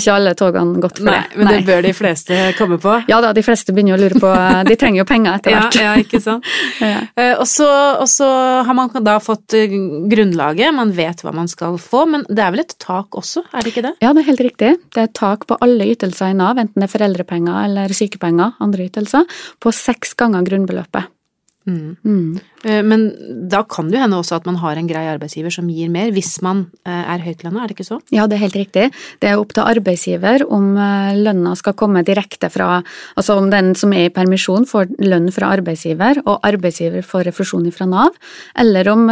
ikke 0.00 0.16
alle 0.16 0.34
togene 0.38 0.82
gått 0.82 1.02
for 1.02 1.10
Nei, 1.10 1.20
det. 1.28 1.38
Men 1.38 1.52
det 1.52 1.60
bør 1.68 1.84
de 1.84 1.92
fleste 2.00 2.40
komme 2.58 2.80
på? 2.80 2.96
Ja 3.12 3.20
da, 3.20 3.34
de 3.36 3.44
fleste 3.44 3.76
begynner 3.76 3.98
å 3.98 4.00
lure 4.00 4.20
på 4.20 4.32
De 4.68 4.78
trenger 4.80 5.02
jo 5.02 5.08
penger 5.12 5.36
etter 5.36 5.56
hvert. 5.58 5.76
Ja, 5.80 5.92
ja 5.92 6.06
ikke 6.06 6.22
sant. 6.24 6.48
ja. 6.80 7.04
Eh, 7.20 7.34
og, 7.36 7.46
så, 7.50 8.30
har 8.64 8.76
man 8.76 8.92
da 9.04 9.18
fått 9.22 9.58
eh, 9.60 9.76
grunnlaget, 10.10 10.72
man 10.76 10.96
vet 10.96 11.20
hva 11.24 11.36
man 11.36 11.52
skal 11.52 11.76
få, 11.80 12.06
men 12.10 12.24
det 12.32 12.46
er 12.46 12.56
vel 12.56 12.64
et 12.64 12.76
tak 12.80 13.20
også, 13.20 13.44
er 13.52 13.60
det 13.60 13.74
ikke 13.74 13.86
det? 13.90 13.96
Ja, 14.00 14.14
det 14.16 14.24
er 14.24 14.32
helt 14.32 14.46
riktig. 14.48 14.76
Det 14.90 15.04
er 15.04 15.14
tak 15.14 15.46
på 15.46 15.58
alle 15.62 15.86
ytelser 15.92 16.32
i 16.32 16.36
Nav, 16.38 16.58
enten 16.58 16.80
det 16.80 16.88
er 16.88 16.94
foreldrepenger 16.94 17.64
eller 17.68 17.94
sykepenger, 17.94 18.56
andre 18.64 18.88
ytelser, 18.88 19.40
på 19.60 19.72
seks 19.74 20.16
ganger 20.18 20.46
grunnbeløpet. 20.48 21.10
Mm. 21.68 21.96
Mm. 22.04 22.40
Eh, 22.64 22.82
men 22.82 23.02
da 23.50 23.60
kan 23.68 23.90
det 23.90 23.98
jo 23.98 24.02
hende 24.04 24.18
også 24.20 24.38
at 24.38 24.46
man 24.48 24.56
har 24.62 24.78
en 24.80 24.88
grei 24.88 25.02
arbeidsgiver 25.10 25.52
som 25.52 25.68
gir 25.68 25.90
mer, 25.92 26.08
hvis 26.14 26.38
man 26.44 26.64
eh, 26.88 27.12
er 27.14 27.24
høytlønna, 27.24 27.62
er 27.62 27.70
det 27.70 27.76
ikke 27.76 27.88
så? 27.90 28.00
Ja, 28.14 28.24
det 28.30 28.38
er 28.38 28.44
helt 28.46 28.58
riktig. 28.58 28.86
Det 29.20 29.28
er 29.28 29.40
opp 29.40 29.52
til 29.56 29.68
arbeidsgiver 29.68 30.46
om 30.48 30.72
eh, 30.80 31.18
lønna 31.20 31.52
skal 31.58 31.76
komme 31.78 32.04
direkte 32.06 32.50
fra 32.52 32.70
Altså 33.20 33.34
om 33.36 33.48
den 33.50 33.72
som 33.76 33.92
er 33.92 34.06
i 34.08 34.12
permisjon 34.14 34.64
får 34.68 34.94
lønn 35.02 35.28
fra 35.34 35.50
arbeidsgiver, 35.56 36.22
og 36.24 36.44
arbeidsgiver 36.46 37.04
får 37.06 37.26
refusjon 37.28 37.66
fra 37.74 37.86
Nav, 37.88 38.16
eller 38.58 38.88
om 38.92 39.02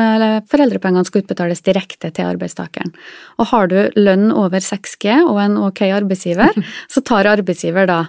foreldrepengene 0.49 1.05
skal 1.09 1.25
utbetales 1.25 1.63
direkte 1.67 2.11
til 2.15 2.29
arbeidstakeren. 2.29 2.95
Og 3.39 3.51
har 3.53 3.69
du 3.71 3.77
lønn 3.99 4.31
over 4.33 4.63
6G 4.65 5.19
og 5.25 5.41
en 5.43 5.59
ok 5.69 5.85
arbeidsgiver, 5.91 6.57
så 6.93 7.05
tar 7.05 7.29
arbeidsgiver 7.31 7.89
da 7.91 8.01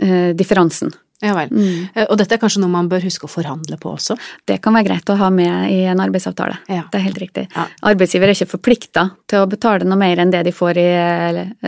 eh, 0.00 0.32
differansen. 0.36 0.94
Ja 1.22 1.34
vel. 1.36 1.50
Mm. 1.52 1.86
Eh, 1.94 2.06
og 2.08 2.18
dette 2.18 2.34
er 2.34 2.40
kanskje 2.42 2.60
noe 2.64 2.72
man 2.72 2.88
bør 2.90 3.04
huske 3.06 3.28
å 3.28 3.30
forhandle 3.30 3.78
på 3.80 3.92
også? 3.94 4.16
Det 4.48 4.58
kan 4.62 4.74
være 4.74 4.88
greit 4.88 5.12
å 5.12 5.18
ha 5.20 5.30
med 5.32 5.70
i 5.70 5.84
en 5.86 6.02
arbeidsavtale. 6.02 6.58
Ja. 6.66 6.88
Det 6.90 6.98
er 6.98 7.06
helt 7.06 7.20
riktig. 7.22 7.44
Ja. 7.54 7.68
Arbeidsgiver 7.92 8.28
er 8.28 8.34
ikke 8.34 8.56
forplikta 8.56 9.06
til 9.30 9.44
å 9.44 9.48
betale 9.50 9.86
noe 9.86 10.00
mer 10.00 10.20
enn 10.20 10.32
det 10.34 10.42
de 10.48 10.54
får 10.54 10.80
i 10.82 10.88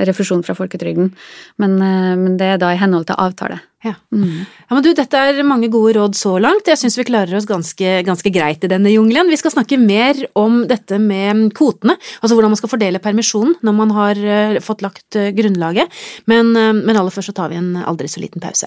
refusjon 0.09 0.43
fra 0.47 0.57
folketrygden, 0.59 1.13
men, 1.63 1.79
eh, 1.79 2.13
men 2.19 2.37
det 2.41 2.53
er 2.57 2.61
da 2.61 2.75
i 2.75 2.81
henhold 2.81 3.07
til 3.09 3.19
avtale. 3.23 3.61
Ja. 3.87 3.93
Mm. 4.11 4.41
ja. 4.43 4.75
men 4.75 4.83
du, 4.83 4.89
dette 4.99 5.21
er 5.29 5.37
mange 5.47 5.69
gode 5.71 5.93
råd 5.95 6.17
så 6.19 6.33
langt. 6.43 6.67
Jeg 6.67 6.81
syns 6.81 6.97
vi 6.99 7.07
klarer 7.07 7.39
oss 7.39 7.47
ganske, 7.47 7.93
ganske, 8.09 8.33
greit 8.35 8.65
i 8.67 8.71
denne 8.73 8.91
jungelen. 8.91 9.31
Vi 9.31 9.39
skal 9.39 9.55
snakke 9.55 9.79
mer 9.79 10.19
om 10.35 10.65
dette 10.67 10.99
med 10.99 11.53
kvotene, 11.55 11.95
altså 12.19 12.35
hvordan 12.35 12.51
man 12.51 12.59
skal 12.59 12.73
fordele 12.73 13.03
permisjonen 13.05 13.55
når 13.63 13.77
man 13.79 13.95
har 13.95 14.25
uh, 14.25 14.59
fått 14.65 14.83
lagt 14.83 15.21
grunnlaget. 15.39 16.03
Men, 16.27 16.51
men 16.57 16.97
aller 16.97 17.15
først 17.15 17.31
så 17.31 17.37
tar 17.37 17.55
vi 17.55 17.61
en 17.61 17.77
aldri 17.87 18.11
så 18.11 18.25
liten 18.25 18.43
pause. 18.43 18.67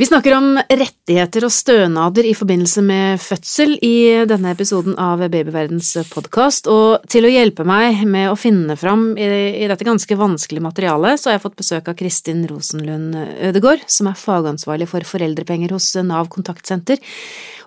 Vi 0.00 0.06
snakker 0.06 0.32
om 0.32 0.54
rettigheter 0.56 1.44
og 1.44 1.52
stønader 1.52 2.24
i 2.24 2.32
forbindelse 2.32 2.80
med 2.80 3.20
fødsel 3.20 3.74
i 3.84 4.24
denne 4.24 4.54
episoden 4.54 4.94
av 4.96 5.20
Babyverdens 5.20 5.90
podkast, 6.08 6.70
og 6.72 7.04
til 7.12 7.28
å 7.28 7.32
hjelpe 7.34 7.66
meg 7.68 8.00
med 8.08 8.30
å 8.30 8.38
finne 8.40 8.78
fram 8.80 9.10
i, 9.20 9.66
dette 9.68 9.84
ganske 9.84 10.16
vanskelige 10.16 10.64
materialet, 10.64 11.20
så 11.20 11.28
har 11.28 11.36
jeg 11.36 11.42
fått 11.44 11.58
besøk 11.60 11.90
av 11.92 11.98
Kristin 11.98 12.46
Rosenlund 12.48 13.18
Ødegård, 13.50 13.84
som 13.92 14.08
er 14.08 14.16
fagansvarlig 14.16 14.88
for 14.88 15.04
foreldrepenger 15.04 15.76
hos 15.76 15.90
Nav 16.00 16.32
kontaktsenter. 16.32 17.02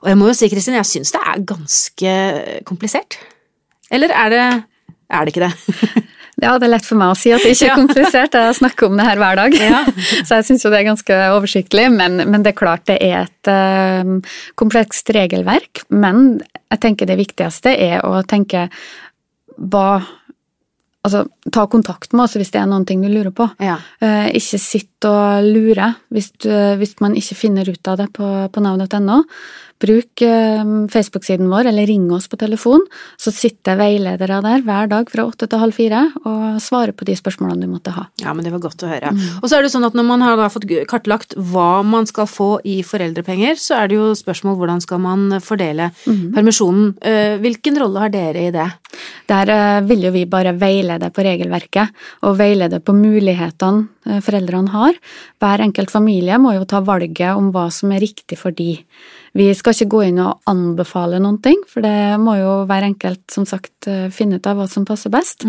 Og 0.02 0.10
jeg 0.10 0.22
må 0.24 0.32
jo 0.32 0.40
si, 0.40 0.50
Kristin, 0.50 0.80
jeg 0.80 0.90
syns 0.90 1.14
det 1.14 1.22
er 1.22 1.46
ganske 1.54 2.16
komplisert. 2.66 3.20
Eller 3.94 4.10
er 4.10 4.34
det, 4.34 4.48
er 5.14 5.22
det 5.22 5.36
ikke 5.36 5.46
det? 5.46 6.08
Ja, 6.44 6.56
det 6.60 6.68
er 6.68 6.74
lett 6.76 6.88
for 6.88 7.00
meg 7.00 7.14
å 7.14 7.18
si 7.18 7.32
at 7.34 7.44
det 7.44 7.54
ikke 7.56 7.70
er 7.72 7.80
komplisert. 7.80 8.38
Jeg 8.38 8.58
snakker 8.60 8.90
om 8.90 9.00
det 9.00 9.08
her 9.08 9.22
hver 9.22 9.40
dag. 9.40 9.56
Ja. 9.58 9.84
Så 10.28 10.40
jeg 10.40 10.48
syns 10.50 10.66
jo 10.66 10.72
det 10.74 10.82
er 10.82 10.90
ganske 10.90 11.20
oversiktlig. 11.36 11.88
Men, 11.94 12.20
men, 12.24 12.44
det 12.44 12.54
er 12.54 12.60
klart 12.60 12.88
det 12.90 13.00
er 13.04 13.26
et 13.26 13.52
uh, 13.52 14.36
komplekst 14.60 15.14
regelverk. 15.16 15.86
Men 15.94 16.42
jeg 16.74 16.84
tenker 16.84 17.10
det 17.10 17.20
viktigste 17.22 17.74
er 17.74 18.04
å 18.08 18.20
tenke 18.28 18.68
hva 19.54 19.88
altså, 21.04 21.26
ta 21.54 21.66
kontakt 21.72 22.16
med 22.16 22.26
oss 22.26 22.38
hvis 22.40 22.52
det 22.54 22.62
er 22.62 22.70
noen 22.70 22.88
ting 22.90 23.04
du 23.04 23.10
lurer 23.12 23.34
på. 23.36 23.48
Ja. 23.64 23.78
Uh, 24.04 24.28
ikke 24.36 24.60
sitt 24.62 25.08
og 25.08 25.46
lure 25.48 25.94
hvis, 26.14 26.32
du, 26.44 26.52
hvis 26.80 26.98
man 27.04 27.18
ikke 27.20 27.40
finner 27.40 27.70
ut 27.70 27.92
av 27.92 28.00
det 28.02 28.10
på, 28.16 28.32
på 28.52 28.64
nav.no. 28.64 29.24
Bruk 29.84 30.24
eh, 30.24 30.64
Facebook-siden 30.94 31.50
vår, 31.52 31.68
eller 31.72 31.88
ring 31.90 32.06
oss 32.16 32.30
på 32.32 32.40
telefon, 32.40 32.86
så 33.20 33.34
sitter 33.36 33.76
veiledere 33.80 34.40
der 34.46 34.64
hver 34.64 34.88
dag 34.92 35.10
fra 35.12 35.26
åtte 35.28 35.50
til 35.52 35.60
halv 35.60 35.76
fire 35.76 36.06
og 36.24 36.62
svarer 36.64 36.96
på 36.96 37.08
de 37.08 37.16
spørsmålene 37.20 37.66
du 37.68 37.72
måtte 37.72 37.92
ha. 37.96 38.06
Ja, 38.24 38.32
men 38.34 38.46
det 38.46 38.54
var 38.54 38.64
godt 38.64 38.86
å 38.86 38.92
høre. 38.92 39.12
Og 39.42 39.50
så 39.50 39.58
er 39.58 39.66
det 39.66 39.74
sånn 39.74 39.88
at 39.88 39.98
når 39.98 40.08
man 40.08 40.24
har 40.24 40.44
fått 40.54 40.68
kartlagt 40.90 41.36
hva 41.36 41.82
man 41.84 42.08
skal 42.10 42.30
få 42.30 42.50
i 42.64 42.80
foreldrepenger, 42.88 43.60
så 43.60 43.82
er 43.82 43.92
det 43.92 44.00
jo 44.00 44.12
spørsmål 44.16 44.56
hvordan 44.62 44.84
skal 44.84 45.02
man 45.04 45.40
fordele 45.44 45.90
permisjonen. 46.06 46.94
Eh, 47.04 47.36
Hvilken 47.44 47.80
rolle 47.82 48.06
har 48.06 48.14
dere 48.14 48.48
i 48.48 48.54
det? 48.56 48.70
Der 49.32 49.50
eh, 49.52 49.82
vil 49.90 50.08
jo 50.08 50.14
vi 50.16 50.24
bare 50.30 50.54
veilede 50.60 51.10
på 51.14 51.26
regelverket, 51.26 51.92
og 52.24 52.38
veilede 52.40 52.80
på 52.84 52.96
mulighetene 52.96 54.20
foreldrene 54.24 54.72
har. 54.74 54.98
Hver 55.40 55.64
enkelt 55.64 55.92
familie 55.92 56.36
må 56.42 56.54
jo 56.58 56.66
ta 56.68 56.82
valget 56.84 57.36
om 57.36 57.52
hva 57.56 57.70
som 57.72 57.92
er 57.96 58.04
riktig 58.04 58.36
for 58.40 58.52
de. 58.56 58.82
Vi 59.34 59.48
skal 59.58 59.74
ikke 59.74 59.90
gå 59.90 60.02
inn 60.10 60.20
og 60.22 60.44
anbefale 60.50 61.18
noen 61.22 61.40
ting, 61.42 61.58
for 61.70 61.82
det 61.82 62.20
må 62.22 62.36
jo 62.38 62.52
hver 62.70 62.86
enkelt 62.86 63.24
som 63.34 63.48
sagt 63.50 63.88
eh, 63.90 64.06
finne 64.14 64.38
ut 64.38 64.50
av 64.50 64.60
hva 64.60 64.68
som 64.70 64.86
passer 64.86 65.10
best. 65.14 65.48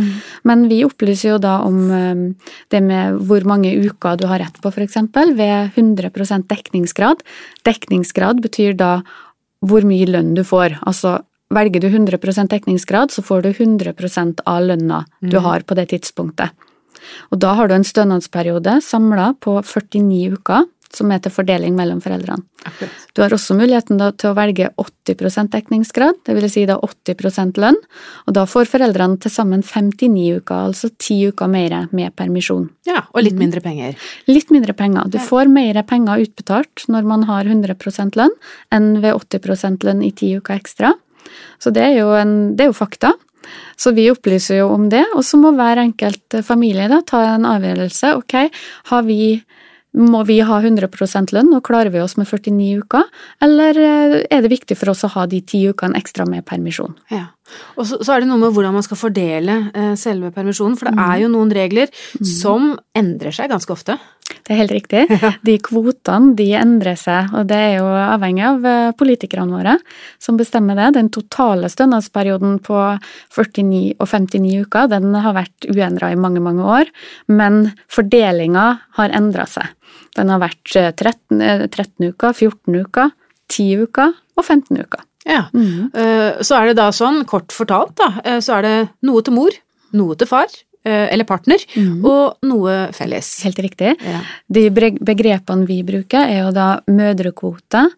Men 0.49 0.65
vi 0.71 0.81
opplyser 0.87 1.35
jo 1.35 1.43
da 1.43 1.59
om 1.67 1.83
eh, 1.93 2.49
det 2.73 2.81
med 2.87 3.21
hvor 3.29 3.45
mange 3.45 3.75
uker 3.77 4.17
du 4.17 4.25
har 4.31 4.41
rett 4.41 4.57
på, 4.63 4.73
f.eks. 4.73 4.97
ved 5.37 5.77
100% 5.77 6.49
dekningsgrad. 6.49 7.21
Dekningsgrad 7.69 8.41
betyr 8.45 8.73
da 8.81 8.97
hvor 9.65 9.85
mye 9.85 10.09
lønn 10.09 10.33
du 10.37 10.45
får. 10.49 10.79
Altså 10.89 11.19
velger 11.55 11.85
du 11.85 11.89
100% 11.93 12.49
dekningsgrad, 12.51 13.13
så 13.13 13.23
får 13.23 13.45
du 13.45 13.53
100% 13.53 14.41
av 14.49 14.63
lønna 14.65 15.05
du 15.21 15.39
har 15.45 15.61
på 15.61 15.77
det 15.77 15.91
tidspunktet. 15.93 16.57
Og 17.33 17.41
da 17.43 17.53
har 17.59 17.69
du 17.69 17.75
en 17.77 17.87
stønadsperiode 17.87 18.79
samla 18.85 19.35
på 19.45 19.59
49 19.61 20.39
uker, 20.39 20.65
som 20.97 21.11
er 21.13 21.23
til 21.23 21.33
fordeling 21.35 21.75
mellom 21.77 22.01
foreldrene. 22.05 22.43
Du 23.15 23.23
har 23.23 23.35
også 23.35 23.57
muligheten 23.59 23.99
da 24.01 24.11
til 24.17 24.33
å 24.33 24.37
velge 24.37 24.71
80 24.81 25.51
dekningsgrad, 25.53 26.21
det 26.27 26.37
vil 26.37 26.49
si 26.51 26.65
da 26.69 26.79
80 26.81 27.61
lønn, 27.61 27.79
og 28.27 28.37
da 28.37 28.47
får 28.49 28.71
foreldrene 28.73 29.21
til 29.23 29.33
sammen 29.33 29.63
59 29.63 30.41
uker, 30.41 30.71
altså 30.71 30.91
10 30.91 31.35
uker 31.35 31.51
mer 31.51 31.77
med 31.93 32.15
permisjon. 32.17 32.69
Ja, 32.89 33.05
og 33.13 33.27
litt 33.27 33.39
mindre 33.39 33.63
penger. 33.65 33.99
Litt 34.31 34.51
mindre 34.55 34.75
penger. 34.77 35.11
Du 35.13 35.21
får 35.23 35.51
mer 35.53 35.83
penger 35.87 36.25
utbetalt 36.25 36.87
når 36.89 37.11
man 37.11 37.29
har 37.29 37.45
100 37.45 37.77
lønn, 38.19 38.35
enn 38.73 38.91
ved 39.05 39.15
80 39.15 39.85
lønn 39.85 40.03
i 40.03 40.11
10 40.13 40.41
uker 40.41 40.59
ekstra. 40.59 40.95
Så 41.59 41.73
det 41.75 41.85
er 41.85 41.97
jo, 42.01 42.11
en, 42.17 42.55
det 42.57 42.67
er 42.67 42.73
jo 42.73 42.77
fakta. 42.77 43.15
Så 43.77 43.93
vi 43.97 44.07
opplyser 44.11 44.63
jo 44.63 44.71
om 44.75 44.89
det, 44.93 45.05
og 45.15 45.25
så 45.27 45.39
må 45.41 45.53
hver 45.57 45.81
enkelt 45.83 46.39
familie 46.47 46.89
da 46.91 47.01
ta 47.07 47.23
en 47.35 47.47
avgjørelse. 47.49 48.15
Ok, 48.21 48.37
har 48.91 49.07
vi 49.09 49.21
må 49.95 50.25
vi 50.27 50.41
ha 50.43 50.59
100 50.61 50.89
lønn, 51.35 51.53
og 51.55 51.65
klarer 51.67 51.93
vi 51.95 52.03
oss 52.03 52.17
med 52.19 52.29
49 52.29 52.83
uker, 52.83 53.07
eller 53.45 53.79
eh, 53.79 54.17
er 54.27 54.43
det 54.43 54.53
viktig 54.53 54.77
for 54.79 54.91
oss 54.95 55.05
å 55.07 55.13
ha 55.15 55.27
de 55.31 55.41
ti 55.41 55.65
ukene 55.71 55.99
ekstra 55.99 56.27
med 56.29 56.47
permisjon? 56.49 56.97
Ja. 57.15 57.29
Og 57.77 57.87
så, 57.87 57.99
så 58.01 58.15
er 58.15 58.23
det 58.23 58.31
noe 58.31 58.41
med 58.41 58.55
hvordan 58.57 58.75
man 58.75 58.85
skal 58.87 58.99
fordele 58.99 59.59
eh, 59.77 59.93
selve 60.01 60.33
permisjonen, 60.35 60.79
for 60.81 60.89
det 60.89 61.07
er 61.07 61.23
jo 61.25 61.31
noen 61.33 61.53
regler 61.55 61.93
som 62.25 62.73
endrer 62.97 63.35
seg 63.37 63.53
ganske 63.53 63.75
ofte. 63.75 63.99
Det 64.45 64.55
er 64.55 64.61
helt 64.63 64.73
riktig. 64.73 65.03
De 65.47 65.57
kvotene 65.63 66.33
de 66.39 66.47
endrer 66.57 66.97
seg, 66.99 67.33
og 67.37 67.47
det 67.51 67.59
er 67.61 67.75
jo 67.77 67.89
avhengig 67.89 68.45
av 68.49 68.67
eh, 68.69 68.95
politikerne 68.97 69.53
våre 69.53 69.77
som 70.23 70.39
bestemmer 70.41 70.79
det. 70.81 70.95
Den 70.97 71.11
totale 71.13 71.69
stønadsperioden 71.73 72.59
på 72.65 72.81
49 73.37 73.95
og 73.99 74.09
59 74.09 74.65
uker 74.65 74.91
den 74.93 75.13
har 75.15 75.37
vært 75.37 75.69
uendra 75.69 76.11
i 76.13 76.19
mange, 76.19 76.43
mange 76.45 76.65
år, 76.65 76.93
men 77.29 77.67
fordelinga 77.93 78.67
har 78.99 79.17
endra 79.17 79.47
seg. 79.49 79.69
Den 80.15 80.29
har 80.31 80.41
vært 80.43 80.63
13, 80.97 81.41
eh, 81.43 81.67
13 81.67 82.13
uker, 82.13 82.33
14 82.33 82.77
uker, 82.85 83.11
10 83.49 83.83
uker 83.89 84.13
og 84.37 84.45
15 84.45 84.79
uker. 84.79 85.03
Ja. 85.27 85.47
Eh, 85.55 86.43
Så 86.43 86.57
er 86.61 86.67
det 86.71 86.77
da 86.77 86.91
sånn, 86.91 87.25
kort 87.27 87.49
fortalt, 87.49 87.95
da, 87.97 88.21
eh, 88.25 88.39
så 88.45 88.59
er 88.59 88.63
det 88.63 88.91
noe 89.03 89.23
til 89.23 89.33
mor, 89.35 89.51
noe 89.93 90.15
til 90.17 90.27
far, 90.27 90.47
eh, 90.85 91.09
eller 91.13 91.25
partner, 91.25 91.59
og 92.05 92.37
noe 92.43 92.89
felles. 92.93 93.43
Helt 93.43 93.57
riktig. 93.57 93.97
Ja. 94.05 94.21
De 94.53 94.69
begrepene 94.71 95.67
vi 95.67 95.83
bruker, 95.83 96.29
er 96.29 96.45
jo 96.45 96.51
da 96.53 96.81
mødrekvote, 96.87 97.89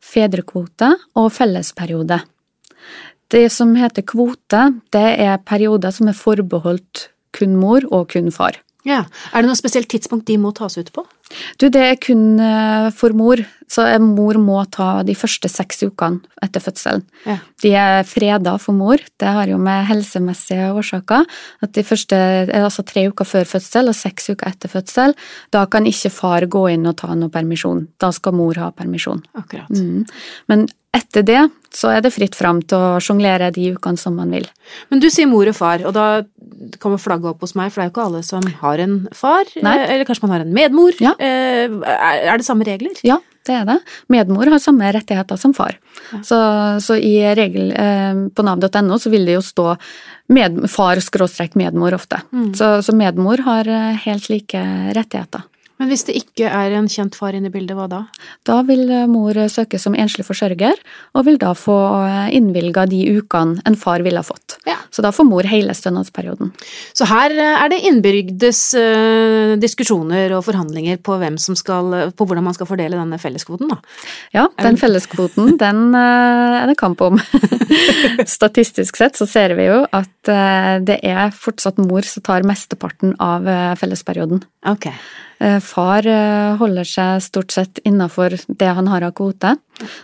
fedrekvote 0.00 0.94
og 1.16 1.30
fellesperiode. 1.32 2.22
Det 3.30 3.50
som 3.52 3.74
heter 3.76 4.02
kvote, 4.02 4.80
det 4.90 5.20
er 5.20 5.38
perioder 5.38 5.92
som 5.92 6.08
er 6.08 6.16
forbeholdt 6.18 7.08
kun 7.32 7.54
mor 7.60 7.80
og 7.92 8.08
kun 8.08 8.30
far. 8.34 8.56
Ja. 8.88 9.04
Er 9.34 9.42
det 9.42 9.50
noe 9.50 9.58
spesielt 9.58 9.90
tidspunkt 9.92 10.28
de 10.30 10.38
må 10.40 10.52
tas 10.56 10.78
ut 10.80 10.92
på? 10.94 11.04
Du, 11.60 11.68
det 11.70 11.80
er 11.84 11.98
kun 12.00 12.40
eh, 12.42 12.88
for 12.96 13.14
mor, 13.14 13.38
så 13.70 13.84
mor 14.02 14.38
må 14.42 14.58
ta 14.72 15.04
de 15.06 15.14
første 15.14 15.50
seks 15.52 15.84
ukene 15.86 16.24
etter 16.42 16.62
fødselen. 16.64 17.04
Ja. 17.28 17.36
De 17.62 17.72
er 17.78 18.08
freda 18.08 18.56
for 18.58 18.74
mor, 18.74 19.02
det 19.20 19.34
har 19.36 19.50
jo 19.52 19.60
med 19.62 19.86
helsemessige 19.90 20.72
årsaker. 20.74 21.28
At 21.62 21.76
de 21.76 21.84
første, 21.86 22.18
altså 22.56 22.84
tre 22.88 23.06
uker 23.12 23.28
før 23.28 23.46
fødsel 23.52 23.92
og 23.92 23.98
seks 23.98 24.32
uker 24.32 24.50
etter 24.50 24.72
fødsel, 24.72 25.14
da 25.54 25.66
kan 25.70 25.86
ikke 25.86 26.12
far 26.14 26.48
gå 26.50 26.66
inn 26.74 26.88
og 26.90 26.98
ta 27.04 27.14
noe 27.14 27.30
permisjon. 27.32 27.86
Da 28.02 28.10
skal 28.16 28.34
mor 28.40 28.58
ha 28.58 28.72
permisjon. 28.74 29.22
Akkurat. 29.38 29.70
Mm. 29.70 30.06
Men 30.50 30.66
etter 30.96 31.22
det 31.22 31.40
så 31.70 31.92
er 31.94 32.02
det 32.02 32.10
fritt 32.10 32.34
fram 32.34 32.64
til 32.66 32.80
å 32.80 32.98
sjonglere 33.02 33.52
de 33.54 33.68
ukene 33.76 34.00
som 34.00 34.16
man 34.18 34.32
vil. 34.34 34.48
Men 34.90 35.02
du 35.02 35.06
sier 35.12 35.28
mor 35.30 35.46
og 35.46 35.54
far, 35.54 35.84
og 35.86 35.94
da 35.94 36.24
kommer 36.82 37.00
flagget 37.00 37.30
opp 37.32 37.40
hos 37.44 37.54
meg, 37.58 37.70
for 37.72 37.80
det 37.80 37.86
er 37.86 37.90
jo 37.90 37.94
ikke 37.94 38.06
alle 38.08 38.22
som 38.26 38.44
har 38.60 38.82
en 38.84 38.94
far, 39.16 39.48
Nei. 39.64 39.74
eh, 39.78 39.94
eller 39.94 40.04
kanskje 40.08 40.26
man 40.26 40.34
har 40.36 40.44
en 40.44 40.54
medmor. 40.56 40.92
Ja. 41.00 41.14
Eh, 41.18 41.68
Er 42.30 42.36
det 42.38 42.44
samme 42.46 42.64
regler? 42.68 42.92
Ja, 43.06 43.18
det 43.48 43.54
er 43.56 43.64
det. 43.64 43.78
Medmor 44.12 44.50
har 44.52 44.60
samme 44.60 44.90
rettigheter 44.92 45.38
som 45.40 45.54
far. 45.56 45.78
Så, 46.22 46.36
så 46.84 46.96
i 47.00 47.14
regel 47.34 47.72
eh, 47.72 48.20
på 48.34 48.44
nav.no 48.44 48.98
så 49.00 49.10
vil 49.10 49.24
det 49.26 49.38
jo 49.38 49.44
stå 49.44 49.76
med, 50.30 50.60
far-medmor 50.70 51.94
ofte. 51.96 52.20
Så, 52.54 52.82
så 52.84 52.92
medmor 52.94 53.40
har 53.46 53.64
helt 54.04 54.28
like 54.30 54.60
rettigheter. 54.94 55.42
Men 55.80 55.90
hvis 55.90 56.04
det 56.08 56.18
ikke 56.18 56.50
er 56.52 56.76
en 56.76 56.88
kjent 56.92 57.16
far 57.16 57.36
inne 57.36 57.48
i 57.48 57.54
bildet, 57.54 57.74
hva 57.78 57.88
da? 57.90 58.02
Da 58.46 58.60
vil 58.68 58.84
eh, 58.92 59.08
mor 59.10 59.38
søke 59.48 59.80
som 59.80 59.96
enslig 59.96 60.26
forsørger, 60.28 60.76
og 61.16 61.26
vil 61.26 61.40
da 61.40 61.54
få 61.56 61.78
innvilga 62.36 62.84
de 62.90 63.00
ukene 63.16 63.62
en 63.66 63.78
far 63.80 64.04
ville 64.04 64.20
ha 64.20 64.26
fått. 64.26 64.58
Ja. 64.68 64.76
Så 64.92 65.04
da 65.04 65.12
får 65.14 65.26
mor 65.28 65.46
hele 65.46 65.74
stønadsperioden. 65.76 66.50
Så 66.96 67.06
her 67.08 67.32
eh, 67.32 67.56
er 67.64 67.72
det 67.72 67.80
innbyrdes 67.88 68.62
eh, 68.78 69.54
diskusjoner 69.62 70.34
og 70.36 70.44
forhandlinger 70.46 71.00
på, 71.04 71.16
hvem 71.20 71.38
som 71.40 71.56
skal, 71.58 72.12
på 72.12 72.26
hvordan 72.26 72.46
man 72.46 72.56
skal 72.56 72.68
fordele 72.68 72.98
denne 72.98 73.20
felleskvoten, 73.22 73.70
da. 73.70 73.78
Ja, 74.36 74.46
den 74.60 74.78
felleskvoten, 74.80 75.54
den 75.64 75.96
eh, 75.96 76.58
er 76.60 76.68
det 76.70 76.76
kamp 76.80 77.02
om. 77.06 77.20
Statistisk 78.36 79.00
sett 79.00 79.18
så 79.20 79.28
ser 79.30 79.56
vi 79.58 79.70
jo 79.70 79.80
at 79.86 80.32
eh, 80.32 80.76
det 80.84 81.00
er 81.06 81.34
fortsatt 81.34 81.80
mor 81.80 82.06
som 82.06 82.26
tar 82.26 82.46
mesteparten 82.48 83.16
av 83.22 83.48
eh, 83.48 83.74
fellesperioden. 83.80 84.44
Ok. 84.68 84.90
Eh, 85.40 85.58
Far 85.64 86.06
eh, 86.06 86.56
holder 86.60 86.84
seg 86.84 87.22
stort 87.24 87.54
sett 87.54 87.80
innafor 87.88 88.36
det 88.46 88.72
han 88.76 88.90
har 88.92 89.06
av 89.08 89.14
kvote. 89.16 89.56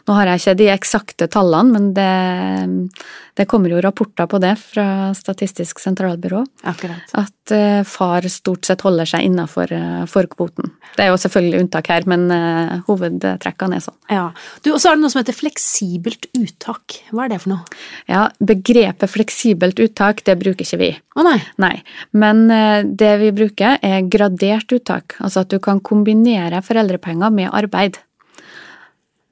Nå 0.07 0.17
har 0.17 0.31
jeg 0.33 0.43
ikke 0.43 0.57
de 0.61 0.71
eksakte 0.75 1.29
tallene, 1.33 1.77
men 1.77 1.91
det, 1.97 2.97
det 3.39 3.49
kommer 3.51 3.73
jo 3.73 3.83
rapporter 3.85 4.29
på 4.31 4.41
det 4.43 4.55
fra 4.61 4.87
Statistisk 5.17 5.81
sentralbyrå. 5.83 6.43
Akkurat. 6.69 7.17
At 7.17 7.55
eh, 7.55 7.83
far 7.89 8.27
stort 8.33 8.69
sett 8.69 8.85
holder 8.87 9.09
seg 9.09 9.27
innafor 9.29 9.73
forkvoten. 10.11 10.73
Det 10.97 11.05
er 11.05 11.11
jo 11.13 11.19
selvfølgelig 11.21 11.61
unntak 11.65 11.91
her, 11.93 12.07
men 12.09 12.27
eh, 12.33 12.77
hovedtrekkene 12.87 13.79
er 13.79 13.85
sånn. 13.85 13.97
Ja. 14.13 14.27
Du, 14.65 14.73
og 14.73 14.81
så 14.81 14.91
er 14.91 14.97
det 14.97 15.05
noe 15.05 15.13
som 15.13 15.21
heter 15.21 15.37
fleksibelt 15.37 16.29
uttak. 16.39 17.01
Hva 17.11 17.27
er 17.27 17.35
det 17.35 17.41
for 17.45 17.53
noe? 17.53 17.79
Ja, 18.11 18.27
begrepet 18.39 19.13
fleksibelt 19.13 19.81
uttak, 19.83 20.25
det 20.27 20.39
bruker 20.41 20.65
ikke 20.65 20.81
vi. 20.81 20.91
Å 21.17 21.27
nei. 21.27 21.39
Nei, 21.63 21.75
men 22.17 22.47
eh, 22.53 22.81
det 22.87 23.13
vi 23.23 23.33
bruker 23.37 23.79
er 23.85 24.09
gradert 24.13 24.73
uttak, 24.77 25.19
altså 25.21 25.45
at 25.45 25.53
du 25.53 25.61
kan 25.63 25.83
kombinere 25.85 26.63
foreldrepenger 26.65 27.35
med 27.35 27.53
arbeid. 27.53 28.01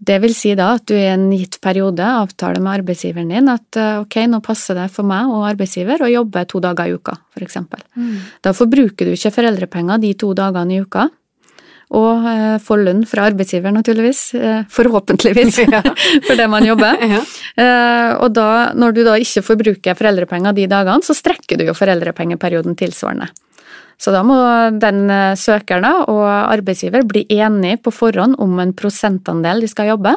Det 0.05 0.17
vil 0.21 0.35
si 0.37 0.53
da 0.59 0.73
at 0.77 0.85
du 0.91 0.95
i 0.97 1.07
en 1.07 1.29
gitt 1.33 1.61
periode 1.65 2.05
avtaler 2.05 2.61
med 2.61 2.81
arbeidsgiveren 2.81 3.31
din 3.31 3.51
at 3.53 3.79
eh, 3.79 4.01
ok, 4.03 4.19
nå 4.29 4.41
passer 4.45 4.77
det 4.77 4.89
for 4.93 5.07
meg 5.07 5.31
og 5.31 5.47
arbeidsgiver 5.49 6.03
å 6.03 6.11
jobbe 6.11 6.45
to 6.51 6.61
dager 6.65 6.91
i 6.91 6.97
uka, 6.99 7.15
for 7.33 7.47
eksempel. 7.47 7.85
Da 8.45 8.53
forbruker 8.57 9.07
du 9.07 9.15
ikke 9.15 9.33
foreldrepenger 9.39 10.03
de 10.03 10.13
to 10.19 10.33
dagene 10.37 10.77
i 10.77 10.83
uka, 10.85 11.09
og 11.95 12.27
eh, 12.29 12.57
får 12.63 12.83
lønn 12.87 13.03
fra 13.09 13.29
arbeidsgiver 13.31 13.75
naturligvis, 13.75 14.23
eh, 14.39 14.63
forhåpentligvis, 14.73 15.61
for 16.27 16.39
det 16.39 16.51
man 16.51 16.67
jobber. 16.67 17.01
Ja. 17.15 17.21
Eh, 17.61 18.13
og 18.25 18.33
da, 18.35 18.73
når 18.75 18.95
du 18.97 19.03
da 19.07 19.15
ikke 19.21 19.45
forbruker 19.45 19.99
foreldrepenger 19.99 20.57
de 20.57 20.65
dagene, 20.71 21.05
så 21.07 21.15
strekker 21.15 21.61
du 21.61 21.67
jo 21.69 21.75
foreldrepengeperioden 21.77 22.75
tilsvarende. 22.79 23.29
Så 24.01 24.13
da 24.15 24.25
må 24.27 24.37
den 24.83 25.07
eh, 25.13 25.37
søkeren 25.39 25.87
og 26.11 26.25
arbeidsgiver 26.27 27.07
bli 27.09 27.25
enige 27.33 27.81
på 27.85 27.93
forhånd 27.95 28.39
om 28.43 28.59
en 28.61 28.75
prosentandel 28.77 29.65
de 29.65 29.71
skal 29.71 29.93
jobbe. 29.95 30.17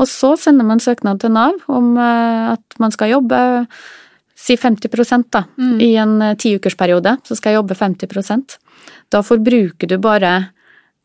Og 0.00 0.08
så 0.08 0.34
sender 0.40 0.66
man 0.66 0.80
søknad 0.82 1.20
til 1.22 1.34
Nav 1.34 1.58
om 1.70 1.96
eh, 2.00 2.54
at 2.54 2.80
man 2.82 2.94
skal 2.94 3.16
jobbe 3.16 3.42
Si 4.42 4.56
50 4.56 5.28
da. 5.30 5.44
Mm. 5.54 5.80
I 5.80 5.90
en 6.02 6.14
eh, 6.22 6.34
tiukersperiode 6.34 7.16
så 7.22 7.36
skal 7.38 7.52
jeg 7.52 7.60
jobbe 7.60 7.76
50% 7.78 8.56
Da 9.12 9.22
forbruker 9.22 9.86
du 9.86 9.98
bare 10.02 10.32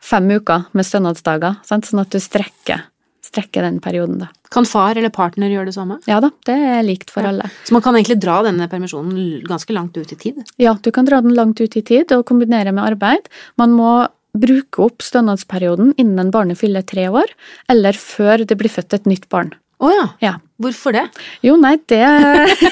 fem 0.02 0.30
uker 0.32 0.66
med 0.74 0.86
stønadsdager, 0.86 1.60
sant? 1.66 1.86
sånn 1.86 2.02
at 2.02 2.14
du 2.14 2.20
strekker, 2.22 2.86
strekker 3.28 3.66
den 3.68 3.80
perioden, 3.84 4.18
da. 4.24 4.30
Kan 4.54 4.66
far 4.66 4.96
eller 4.98 5.12
partner 5.14 5.52
gjøre 5.52 5.68
det 5.70 5.76
samme? 5.76 6.00
Ja 6.08 6.20
da, 6.24 6.30
det 6.48 6.56
er 6.56 6.84
likt 6.88 7.12
for 7.12 7.22
Ja. 7.26 7.30
alle. 7.34 7.50
Så 7.68 7.76
man 7.76 7.84
kan 7.86 7.96
egentlig 8.00 8.20
dra 8.24 8.42
denne 8.48 8.68
permisjonen 8.72 9.44
ganske 9.48 9.74
langt 9.76 9.98
ut 10.00 10.12
i 10.16 10.16
tid? 10.16 10.44
Ja, 10.58 10.78
du 10.82 10.92
kan 10.96 11.06
dra 11.06 11.20
den 11.22 11.36
langt 11.36 11.60
ut 11.62 11.76
i 11.76 11.82
tid 11.84 12.12
og 12.16 12.26
kombinere 12.26 12.72
med 12.74 12.84
arbeid. 12.96 13.28
Man 13.58 13.72
må 13.76 14.08
bruke 14.38 14.84
opp 14.86 15.02
stønadsperioden 15.02 15.96
innen 15.98 16.32
barnet 16.32 16.60
fyller 16.60 16.84
tre 16.86 17.08
år, 17.10 17.26
eller 17.70 17.94
før 17.98 18.46
det 18.46 18.58
blir 18.60 18.70
født 18.70 18.94
et 18.94 19.08
nytt 19.10 19.28
barn. 19.30 19.52
Å 19.78 19.90
ja. 19.94 20.06
Ja. 20.24 20.34
Hvorfor 20.58 20.96
det? 20.96 21.04
Jo, 21.46 21.54
nei, 21.62 21.76
det, 21.86 22.02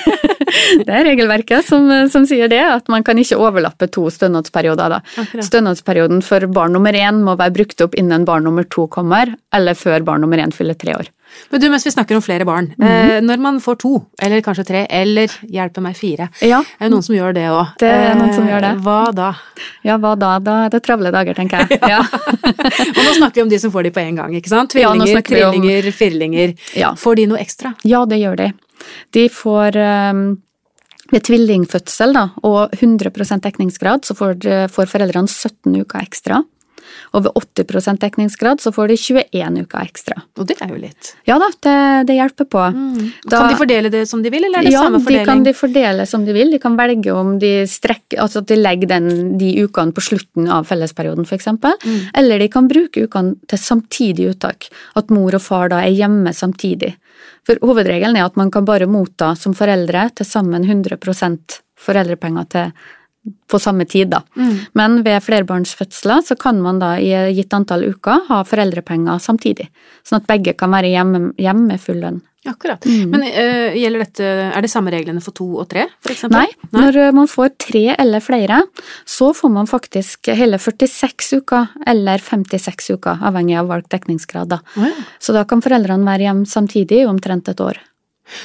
det 0.88 0.90
er 0.90 1.06
regelverket 1.06 1.68
som, 1.68 1.86
som 2.10 2.26
sier 2.26 2.50
det, 2.50 2.64
at 2.66 2.90
man 2.90 3.06
kan 3.06 3.20
ikke 3.22 3.38
overlappe 3.38 3.86
to 3.94 4.08
stønadsperioder. 4.10 4.96
Da. 4.96 5.26
Stønadsperioden 5.46 6.24
for 6.26 6.48
barn 6.50 6.74
nummer 6.74 6.98
én 6.98 7.22
må 7.28 7.38
være 7.38 7.54
brukt 7.60 7.86
opp 7.86 7.94
innen 8.02 8.26
barn 8.26 8.48
nummer 8.50 8.66
to 8.66 8.88
kommer, 8.90 9.36
eller 9.54 9.78
før 9.78 10.08
barn 10.08 10.26
nummer 10.26 10.42
én 10.42 10.56
fyller 10.56 10.78
tre 10.82 10.98
år. 10.98 11.12
Men 11.52 11.62
du, 11.62 11.68
mens 11.70 11.86
vi 11.86 11.92
snakker 11.92 12.16
om 12.18 12.22
flere 12.24 12.46
barn. 12.48 12.72
Mhm. 12.78 12.88
eh, 12.88 13.22
når 13.22 13.40
man 13.44 13.60
får 13.62 13.76
to, 13.82 13.92
eller 14.22 14.42
kanskje 14.42 14.66
tre, 14.66 14.86
eller 14.90 15.28
hjelpe 15.52 15.82
meg 15.84 15.96
fire, 15.98 16.30
Ja, 16.42 16.60
er 16.80 16.86
det 16.88 16.92
noen 16.94 17.04
som 17.04 17.16
gjør 17.16 17.34
det 17.36 17.44
òg? 17.52 17.74
Det 17.82 17.90
er 17.92 18.16
noen 18.16 18.34
som 18.34 18.48
gjør 18.48 18.62
det. 18.62 18.72
Hva 18.86 19.00
da? 19.16 19.34
ja 19.84 19.98
hva 19.98 20.16
da? 20.20 20.40
Da 20.40 20.56
er 20.66 20.70
det 20.70 20.82
travle 20.86 21.12
dager, 21.12 21.34
tenker 21.38 21.66
jeg. 21.68 21.80
Ja. 21.96 22.00
Og 22.98 23.02
nå 23.04 23.12
snakker 23.18 23.36
vi 23.36 23.42
om 23.46 23.50
de 23.50 23.60
som 23.60 23.72
får 23.72 23.84
de 23.90 23.92
på 23.92 24.00
en 24.06 24.16
gang, 24.22 24.34
ikke 24.40 24.50
sant? 24.54 24.74
Ja, 24.76 24.92
Tvillinger, 24.94 25.18
om- 25.18 25.24
trillinger, 25.30 25.92
firlinger. 25.92 26.56
Ja. 26.76 26.94
Får 26.96 27.16
de 27.22 27.28
noe 27.28 27.40
ekstra? 27.44 27.76
Ja, 27.84 28.06
det 28.06 28.20
gjør 28.24 28.36
de. 28.42 28.50
De 29.16 29.28
får 29.30 29.78
um, 30.12 30.26
ved 31.12 31.24
tvillingfødsel 31.28 32.14
da, 32.16 32.30
og 32.44 32.72
100% 32.80 33.44
dekningsgrad 33.46 34.06
så 34.06 34.16
får, 34.18 34.40
får 34.74 34.90
foreldrene 34.90 35.30
17 35.30 35.76
uker 35.84 36.02
ekstra. 36.02 36.42
Og 37.16 37.26
ved 37.26 37.38
80 37.66 38.00
dekningsgrad 38.02 38.64
så 38.64 38.72
får 38.76 38.92
de 38.92 38.98
21 39.00 39.66
uker 39.66 39.84
ekstra. 39.84 40.18
Og 40.40 40.48
det 40.50 40.58
er 40.64 40.74
jo 40.74 40.80
litt. 40.80 41.12
Ja 41.28 41.38
da, 41.42 41.50
det, 41.68 41.76
det 42.10 42.18
hjelper 42.18 42.50
på. 42.52 42.64
Da- 43.26 43.42
kan 43.42 43.52
de 43.52 43.60
fordele 43.60 43.92
det 43.94 44.06
som 44.10 44.24
de 44.24 44.32
vil, 44.34 44.48
eller 44.48 44.62
er 44.62 44.70
det 44.70 44.74
ja, 44.76 44.84
samme 44.86 45.00
de 45.00 45.08
fordeling? 45.08 45.30
kan 45.30 45.46
de 45.48 45.56
fordele 45.58 46.08
som 46.10 46.26
de 46.26 46.36
vil. 46.36 46.52
De 46.56 46.62
kan 46.62 46.78
velge 46.80 47.16
om 47.16 47.36
de 47.42 47.54
strekker, 47.70 48.20
altså 48.24 48.44
at 48.44 48.52
de 48.52 48.60
legger 48.60 48.92
den, 48.96 49.10
de 49.40 49.52
ukene 49.66 49.96
på 49.96 50.04
slutten 50.04 50.50
av 50.52 50.68
fellesperioden, 50.70 51.28
f.eks. 51.28 51.52
Mm. 51.56 52.00
Eller 52.22 52.44
de 52.44 52.50
kan 52.52 52.70
bruke 52.72 53.08
ukene 53.08 53.36
til 53.50 53.62
samtidig 53.62 54.30
uttak. 54.34 54.70
At 54.96 55.14
mor 55.14 55.36
og 55.36 55.44
far 55.44 55.72
da 55.74 55.84
er 55.86 55.96
hjemme 55.96 56.34
samtidig. 56.36 56.96
For 57.46 57.62
hovedregelen 57.62 58.18
er 58.18 58.26
at 58.26 58.38
man 58.40 58.52
kan 58.54 58.66
bare 58.66 58.90
motta 58.90 59.34
som 59.38 59.54
foreldre 59.58 60.08
til 60.18 60.28
sammen 60.28 60.66
100% 60.66 61.60
foreldrepenger 61.86 62.48
til 62.50 62.72
på 63.50 63.60
samme 63.62 63.86
tid, 63.90 64.12
da. 64.14 64.22
Mm. 64.36 64.54
Men 64.78 65.00
ved 65.06 65.24
flerbarnsfødsler 65.26 66.24
så 66.26 66.38
kan 66.40 66.62
man 66.62 66.80
da 66.82 66.96
i 67.02 67.12
et 67.16 67.34
gitt 67.38 67.54
antall 67.58 67.88
uker 67.90 68.26
ha 68.30 68.44
foreldrepenger 68.46 69.22
samtidig. 69.22 69.70
Sånn 70.06 70.22
at 70.22 70.30
begge 70.30 70.56
kan 70.58 70.74
være 70.74 70.94
hjemme, 70.94 71.30
hjemme 71.42 71.74
med 71.74 71.82
full 71.82 72.02
lønn. 72.04 72.22
Akkurat. 72.46 72.86
Mm. 72.86 73.10
Men 73.10 73.24
uh, 73.26 73.74
gjelder 73.74 74.04
dette, 74.04 74.28
er 74.54 74.62
det 74.62 74.70
samme 74.70 74.94
reglene 74.94 75.24
for 75.24 75.34
to 75.34 75.48
og 75.64 75.66
tre, 75.72 75.88
for 76.06 76.14
eksempel? 76.14 76.44
Nei, 76.44 76.70
når 76.78 77.00
eh, 77.02 77.14
man 77.16 77.30
får 77.30 77.56
tre 77.62 77.84
eller 77.96 78.22
flere, 78.22 78.60
så 79.10 79.32
får 79.34 79.54
man 79.56 79.70
faktisk 79.70 80.30
hele 80.38 80.60
46 80.62 81.42
uker 81.42 81.74
eller 81.90 82.22
56 82.22 82.92
uker, 82.94 83.26
avhengig 83.26 83.58
av 83.62 83.74
valgt 83.74 83.90
dekningsgrad. 83.96 84.54
Da. 84.54 84.62
Oh, 84.78 84.86
ja. 84.86 85.08
Så 85.18 85.34
da 85.34 85.46
kan 85.50 85.66
foreldrene 85.66 86.06
være 86.06 86.28
hjemme 86.30 86.46
samtidig 86.50 87.02
i 87.02 87.10
omtrent 87.10 87.50
et 87.50 87.66
år. 87.66 87.82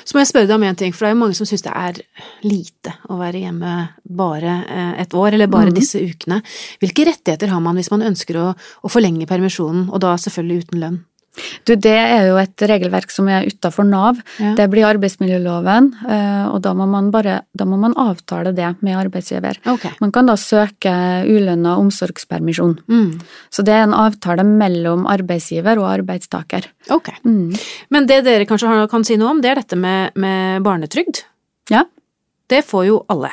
Så 0.04 0.14
må 0.14 0.20
jeg 0.20 0.28
spørre 0.28 0.46
deg 0.46 0.54
om 0.56 0.62
en 0.68 0.76
ting, 0.76 0.92
for 0.92 1.04
det 1.06 1.10
er 1.10 1.14
jo 1.14 1.20
mange 1.22 1.34
som 1.38 1.46
syns 1.48 1.62
det 1.64 1.72
er 1.74 2.00
lite 2.44 2.92
å 3.08 3.16
være 3.20 3.40
hjemme 3.40 3.74
bare 4.04 4.56
eh, 4.68 5.02
et 5.02 5.14
år, 5.14 5.32
eller 5.34 5.46
bare 5.46 5.70
Mhm. 5.70 5.74
disse 5.74 5.98
ukene. 6.00 6.42
Hvilke 6.80 7.06
rettigheter 7.08 7.48
har 7.48 7.60
man 7.60 7.76
hvis 7.76 7.90
man 7.90 8.02
ønsker 8.02 8.36
å, 8.36 8.54
å 8.84 8.88
forlenge 8.92 9.26
permisjonen, 9.26 9.88
og 9.90 10.00
da 10.00 10.16
selvfølgelig 10.16 10.64
uten 10.66 10.80
lønn? 10.80 10.98
Du, 11.64 11.74
det 11.78 11.94
er 11.94 12.26
jo 12.28 12.38
et 12.40 12.64
regelverk 12.66 13.12
som 13.14 13.28
er 13.30 13.46
utafor 13.46 13.86
Nav. 13.86 14.18
Ja. 14.42 14.54
Det 14.58 14.66
blir 14.72 14.88
arbeidsmiljøloven, 14.88 15.90
eh, 16.10 16.46
og 16.50 16.58
da 16.64 16.72
må 16.76 16.88
man 16.90 17.12
bare 17.14 17.40
da 17.56 17.66
må 17.68 17.78
man 17.80 17.94
avtale 18.00 18.52
det 18.56 18.72
med 18.84 18.98
arbeidsgiver. 18.98 19.60
Okay. 19.70 19.94
Man 20.02 20.12
kan 20.14 20.30
da 20.30 20.36
søke 20.40 20.92
ulønna 21.28 21.76
omsorgspermisjon. 21.80 22.76
Mm. 22.90 23.20
Så 23.52 23.64
det 23.66 23.76
er 23.76 23.86
en 23.86 23.96
avtale 23.96 24.44
mellom 24.46 25.06
arbeidsgiver 25.10 25.80
og 25.82 25.90
arbeidstaker. 25.92 26.66
Ok. 26.90 27.12
Mm. 27.24 27.54
Men 27.94 28.10
det 28.10 28.22
dere 28.26 28.48
kanskje 28.48 28.88
kan 28.90 29.06
si 29.06 29.18
noe 29.20 29.36
om, 29.36 29.44
det 29.44 29.52
er 29.52 29.62
dette 29.62 29.78
med, 29.78 30.16
med 30.18 30.66
barnetrygd. 30.66 31.24
Ja. 31.70 31.86
Det 32.50 32.64
får 32.66 32.88
jo 32.88 33.00
alle. 33.12 33.30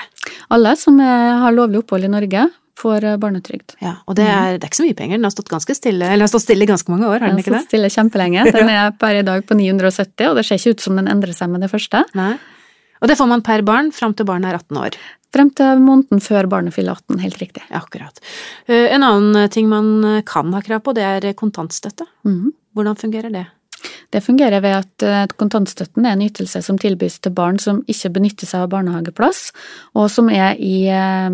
Alle 0.53 0.75
som 0.77 0.99
er, 1.01 1.39
har 1.41 1.55
lovlig 1.55 1.81
opphold 1.81 2.05
i 2.05 2.13
Norge, 2.13 2.45
får 2.77 3.05
eh, 3.07 3.17
barnetrygd. 3.21 3.77
Ja, 3.83 3.95
og 4.05 4.17
det 4.19 4.27
er, 4.29 4.57
det 4.57 4.67
er 4.67 4.71
ikke 4.71 4.81
så 4.81 4.87
mye 4.87 4.97
penger. 4.97 5.17
Den 5.19 5.27
har 5.27 5.33
stått 5.33 5.51
ganske 5.53 5.75
stille, 5.77 6.05
eller 6.05 6.19
den 6.21 6.25
har 6.27 6.33
stått 6.33 6.45
stille 6.45 6.67
i 6.67 6.69
ganske 6.69 6.93
mange 6.93 7.07
år, 7.09 7.19
har 7.19 7.27
den 7.27 7.37
Den 7.37 7.43
ikke 7.43 7.55
har 7.55 7.63
stått 7.65 7.73
stille 7.73 7.91
kjempelenge. 7.93 8.45
Den 8.57 8.69
er 8.73 8.91
per 9.01 9.19
i 9.19 9.25
dag 9.25 9.45
på 9.47 9.57
970, 9.57 10.29
og 10.29 10.37
det 10.39 10.45
ser 10.47 10.61
ikke 10.61 10.75
ut 10.77 10.85
som 10.85 10.99
den 10.99 11.09
endrer 11.11 11.33
seg 11.35 11.49
med 11.53 11.65
det 11.65 11.71
første. 11.73 12.03
Nei. 12.17 12.35
Og 13.01 13.09
det 13.11 13.17
får 13.19 13.29
man 13.29 13.43
per 13.45 13.61
barn 13.65 13.91
fram 13.93 14.15
til 14.17 14.25
barnet 14.25 14.49
er 14.51 14.59
18 14.61 14.79
år. 14.81 14.95
Frem 15.35 15.49
til 15.53 15.81
måneden 15.83 16.21
før 16.23 16.47
barnet 16.49 16.73
fyller 16.73 16.95
18, 16.97 17.19
helt 17.21 17.41
riktig. 17.41 17.65
Ja, 17.69 17.81
akkurat. 17.83 18.21
Eh, 18.65 18.87
En 18.95 19.05
annen 19.05 19.49
ting 19.53 19.67
man 19.69 19.91
eh, 20.05 20.23
kan 20.25 20.53
ha 20.55 20.63
krav 20.65 20.81
på, 20.85 20.95
det 20.97 21.05
er 21.05 21.33
kontantstøtte. 21.37 22.07
Mhm. 22.25 22.53
Hvordan 22.77 22.97
fungerer 22.97 23.33
det? 23.33 23.47
Det 24.13 24.21
fungerer 24.23 24.61
ved 24.63 24.75
at 24.77 25.03
eh, 25.05 25.25
kontantstøtten 25.37 26.05
er 26.05 26.15
en 26.15 26.23
ytelse 26.25 26.61
som 26.65 26.77
tilbys 26.81 27.19
til 27.21 27.33
barn 27.37 27.59
som 27.61 27.83
ikke 27.89 28.13
benytter 28.15 28.49
seg 28.49 28.65
av 28.65 28.71
barnehageplass, 28.73 29.51
og 29.97 30.09
som 30.13 30.31
er 30.33 30.55
i 30.57 30.87
eh, 30.89 31.29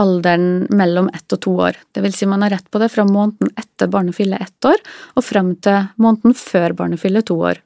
alderen 0.00 0.66
mellom 0.70 1.10
ett 1.14 1.32
og 1.36 1.40
to 1.44 1.50
år. 1.68 1.76
Det 1.92 2.02
vil 2.02 2.12
si 2.16 2.26
man 2.26 2.42
har 2.42 2.50
rett 2.54 2.70
på 2.72 2.78
det 2.80 2.90
fra 2.92 3.04
måneden 3.04 3.50
etter 3.60 3.90
barnet 3.92 4.14
fyller 4.16 4.40
ett 4.40 4.64
år, 4.64 4.80
og 5.16 5.24
frem 5.24 5.54
til 5.60 5.88
måneden 6.00 6.34
før 6.38 6.72
barnet 6.78 7.00
fyller 7.02 7.22
to 7.28 7.36
år. 7.42 7.60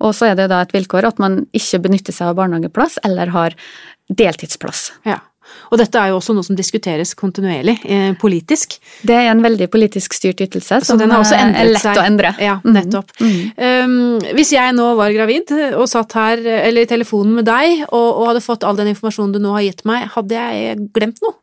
Og 0.00 0.14
så 0.16 0.30
er 0.30 0.34
det 0.38 0.48
da 0.48 0.62
et 0.64 0.72
vilkår 0.72 1.04
at 1.10 1.18
man 1.20 1.42
ikke 1.52 1.82
benytter 1.84 2.12
seg 2.16 2.30
av 2.32 2.38
barnehageplass 2.40 2.98
eller 3.04 3.26
har 3.34 3.54
deltidsplass. 4.08 4.92
Ja. 5.06 5.18
Og 5.72 5.80
dette 5.80 5.98
er 5.98 6.12
jo 6.12 6.18
også 6.20 6.34
noe 6.36 6.46
som 6.46 6.54
diskuteres 6.54 7.10
kontinuerlig 7.18 7.74
eh, 7.90 8.12
politisk. 8.20 8.76
Det 9.02 9.16
er 9.16 9.30
en 9.32 9.40
veldig 9.42 9.66
politisk 9.72 10.14
styrt 10.14 10.38
ytelse 10.44 10.78
Så 10.84 10.92
som 10.92 11.00
den 11.00 11.10
eh, 11.10 11.32
er 11.42 11.66
lett 11.72 11.82
seg. 11.82 11.98
å 11.98 12.04
endre. 12.06 12.30
Ja, 12.38 12.60
Mhm. 12.62 12.72
nettopp. 12.76 13.10
Mm. 13.18 13.40
Um, 13.58 14.18
hvis 14.36 14.52
jeg 14.54 14.74
nå 14.76 14.94
var 14.96 15.10
gravid 15.10 15.50
og 15.74 15.88
satt 15.90 16.12
her, 16.14 16.38
eller 16.38 16.82
i 16.82 16.86
telefonen 16.86 17.34
med 17.40 17.44
deg, 17.50 17.82
og, 17.90 18.08
og 18.20 18.26
hadde 18.30 18.44
fått 18.46 18.64
all 18.64 18.76
den 18.78 18.92
informasjonen 18.94 19.32
du 19.34 19.40
nå 19.42 19.52
har 19.56 19.62
gitt 19.66 19.84
meg, 19.84 20.06
hadde 20.14 20.38
jeg 20.38 20.78
glemt 20.94 21.18
noe? 21.24 21.34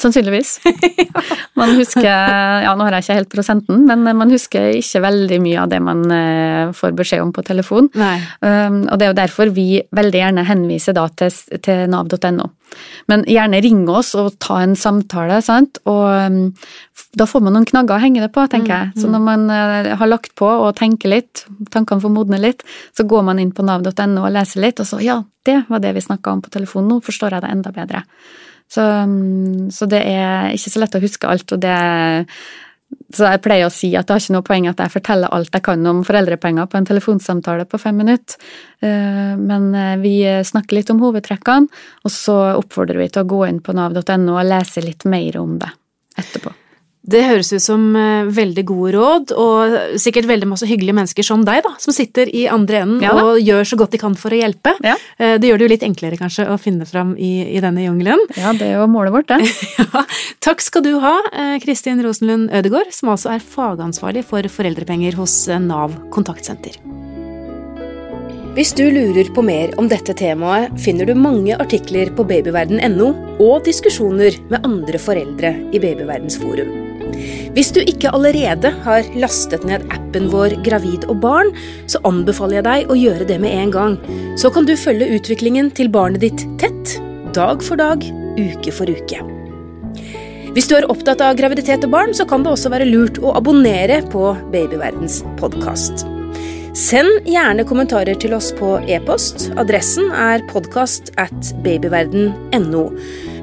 Sannsynligvis. 0.00 0.58
Man 1.60 1.74
husker 1.76 2.06
Ja, 2.08 2.72
nå 2.76 2.86
har 2.86 2.96
jeg 2.96 3.06
ikke 3.06 3.18
helt 3.18 3.32
prosenten, 3.32 3.82
men 3.88 4.04
man 4.04 4.30
husker 4.32 4.70
ikke 4.78 5.02
veldig 5.04 5.38
mye 5.42 5.58
av 5.62 5.70
det 5.72 5.80
man 5.84 6.02
eh, 6.14 6.70
får 6.76 6.94
beskjed 6.96 7.22
om 7.24 7.32
på 7.34 7.44
telefon. 7.46 7.90
Nei. 7.98 8.16
Um, 8.40 8.82
og 8.86 8.96
det 8.98 9.06
er 9.06 9.10
jo 9.10 9.18
derfor 9.18 9.52
vi 9.56 9.66
veldig 9.96 10.22
gjerne 10.22 10.46
henviser 10.48 10.96
da 10.96 11.06
til, 11.20 11.34
til 11.64 11.84
nav.no. 11.90 12.48
Men 13.10 13.24
gjerne 13.28 13.60
ring 13.64 13.82
oss 13.90 14.12
og 14.18 14.36
ta 14.42 14.60
en 14.62 14.76
samtale, 14.78 15.40
sant, 15.44 15.80
og 15.90 16.04
um, 16.06 16.42
da 17.18 17.26
får 17.26 17.42
man 17.44 17.56
noen 17.56 17.68
knagger 17.68 17.96
å 17.96 18.02
henge 18.02 18.22
det 18.22 18.30
på, 18.34 18.44
tenker 18.50 18.72
jeg. 18.72 19.02
Så 19.02 19.10
når 19.10 19.24
man 19.24 19.48
eh, 19.52 19.90
har 19.98 20.10
lagt 20.10 20.34
på 20.38 20.48
og 20.48 20.70
tenker 20.78 21.12
litt, 21.12 21.44
tankene 21.74 22.02
får 22.04 22.14
modne 22.14 22.40
litt, 22.42 22.62
så 22.96 23.06
går 23.08 23.26
man 23.26 23.42
inn 23.42 23.52
på 23.56 23.66
nav.no 23.66 24.22
og 24.22 24.30
leser 24.36 24.64
litt, 24.64 24.82
og 24.82 24.88
så 24.88 25.00
ja, 25.04 25.20
det 25.48 25.64
var 25.68 25.82
det 25.82 25.96
vi 25.96 26.04
snakka 26.04 26.36
om 26.36 26.44
på 26.44 26.52
telefon, 26.54 26.88
nå 26.88 27.00
forstår 27.04 27.36
jeg 27.36 27.46
det 27.46 27.52
enda 27.56 27.74
bedre. 27.74 28.04
Så, 28.70 28.82
um, 28.82 29.68
så 29.74 29.88
det 29.90 30.02
er 30.06 30.52
ikke 30.54 30.70
så 30.70 30.82
lett 30.82 30.98
å 30.98 31.02
huske 31.02 31.30
alt, 31.30 31.56
og 31.56 31.62
det 31.62 31.78
så 33.14 33.28
jeg 33.28 33.42
pleier 33.42 33.68
å 33.68 33.70
si 33.70 33.92
at 33.94 34.08
det 34.08 34.14
har 34.16 34.22
ikke 34.22 34.34
noe 34.34 34.46
poeng 34.46 34.64
at 34.66 34.80
jeg 34.82 34.90
forteller 34.90 35.30
alt 35.34 35.54
jeg 35.54 35.62
kan 35.62 35.86
om 35.86 36.00
foreldrepenger 36.06 36.66
på 36.66 36.78
en 36.78 36.88
telefonsamtale 36.88 37.66
på 37.70 37.78
fem 37.78 38.00
minutter, 38.02 38.38
Eh, 38.80 39.36
men 39.36 39.74
eh, 39.74 39.96
vi 39.96 40.44
snakker 40.44 40.78
litt 40.78 40.90
om 40.90 41.02
hovedtrekkene, 41.04 41.68
og 42.04 42.12
så 42.12 42.36
oppfordrer 42.56 42.96
vi 43.02 43.10
til 43.12 43.24
å 43.24 43.28
gå 43.28 43.42
inn 43.48 43.60
på 43.60 43.74
nav.no 43.76 44.38
og 44.38 44.46
lese 44.48 44.80
litt 44.84 45.04
mer 45.04 45.36
om 45.40 45.58
det 45.60 45.68
etterpå. 46.16 46.54
Det 47.00 47.22
høres 47.24 47.48
ut 47.54 47.62
som 47.64 47.94
eh, 47.96 48.28
veldig 48.28 48.62
gode 48.68 48.90
råd, 48.92 49.30
og 49.40 49.76
sikkert 50.00 50.28
veldig 50.28 50.50
masse 50.50 50.66
hyggelige 50.68 50.98
mennesker 50.98 51.24
som 51.24 51.46
deg, 51.48 51.62
da, 51.64 51.72
som 51.80 51.94
sitter 51.96 52.28
i 52.28 52.44
andre 52.52 52.82
enden 52.84 53.00
Ja 53.04 53.14
og 53.16 53.40
gjør 53.40 53.64
så 53.70 53.78
godt 53.80 53.94
de 53.96 54.00
kan 54.02 54.16
for 54.20 54.36
å 54.36 54.40
hjelpe. 54.40 54.74
Ja. 54.84 54.98
Eh, 55.16 55.38
Det 55.40 55.48
gjør 55.48 55.62
det 55.62 55.66
jo 55.66 55.72
litt 55.72 55.86
enklere, 55.86 56.18
kanskje, 56.20 56.44
å 56.52 56.58
finne 56.60 56.84
fram 56.84 57.14
i, 57.16 57.56
i 57.56 57.62
denne 57.64 57.86
jungelen. 57.86 58.20
Ja, 58.36 58.52
det 58.52 58.68
er 58.68 58.82
jo 58.82 58.88
målet 58.92 59.16
vårt, 59.16 59.32
det. 59.32 59.40
Ja, 59.80 60.04
takk 60.44 60.60
skal 60.62 60.84
du 60.84 60.92
ha, 61.02 61.16
eh, 61.32 61.56
Kristin 61.64 62.02
Rosenlund 62.04 62.52
Ødegård, 62.54 62.92
som 62.94 63.10
altså 63.14 63.32
er 63.32 63.42
fagansvarlig 63.42 64.26
for 64.28 64.44
foreldrepenger 64.52 65.16
hos 65.18 65.46
Nav 65.64 65.96
kontaktsenter. 66.12 66.76
Hvis 68.54 68.74
du 68.76 68.84
lurer 68.90 69.30
på 69.32 69.42
mer 69.46 69.72
om 69.80 69.88
dette 69.88 70.12
temaet, 70.18 70.74
finner 70.82 71.06
du 71.08 71.14
mange 71.16 71.56
artikler 71.56 72.10
på 72.12 72.26
babyverden.no 72.28 73.10
og 73.40 73.64
diskusjoner 73.64 74.36
med 74.50 74.66
andre 74.66 75.00
foreldre 75.00 75.54
i 75.70 75.80
Babyverdens 75.82 76.36
forum. 76.42 76.89
Hvis 77.56 77.72
du 77.76 77.80
ikke 77.82 78.12
allerede 78.14 78.72
har 78.84 79.08
lastet 79.18 79.64
ned 79.68 79.86
appen 79.94 80.28
vår 80.32 80.58
Gravid 80.66 81.06
og 81.10 81.20
barn, 81.24 81.52
så 81.90 82.02
anbefaler 82.08 82.60
jeg 82.60 82.68
deg 82.68 82.92
å 82.92 82.98
gjøre 82.98 83.28
det 83.30 83.40
med 83.42 83.56
en 83.56 83.74
gang. 83.74 83.98
Så 84.40 84.52
kan 84.54 84.68
du 84.68 84.76
følge 84.78 85.10
utviklingen 85.16 85.72
til 85.74 85.92
barnet 85.92 86.24
ditt 86.24 86.46
tett, 86.62 86.96
dag 87.36 87.64
for 87.64 87.80
dag, 87.80 88.04
uke 88.38 88.74
for 88.74 88.90
uke. 88.90 89.20
Hvis 90.50 90.66
du 90.66 90.74
er 90.74 90.88
opptatt 90.90 91.22
av 91.22 91.36
graviditet 91.38 91.84
og 91.86 91.92
barn, 91.94 92.14
så 92.16 92.26
kan 92.26 92.42
det 92.42 92.50
også 92.54 92.72
være 92.72 92.88
lurt 92.90 93.22
å 93.22 93.36
abonnere 93.38 94.02
på 94.10 94.32
Babyverdens 94.50 95.22
podkast. 95.38 96.19
Send 96.70 97.26
gjerne 97.26 97.64
kommentarer 97.66 98.14
til 98.22 98.30
oss 98.36 98.52
på 98.54 98.76
e-post. 98.86 99.48
Adressen 99.58 100.12
er 100.14 100.44
podkast 100.52 101.10
at 101.18 101.50
babyverden.no. 101.64 102.82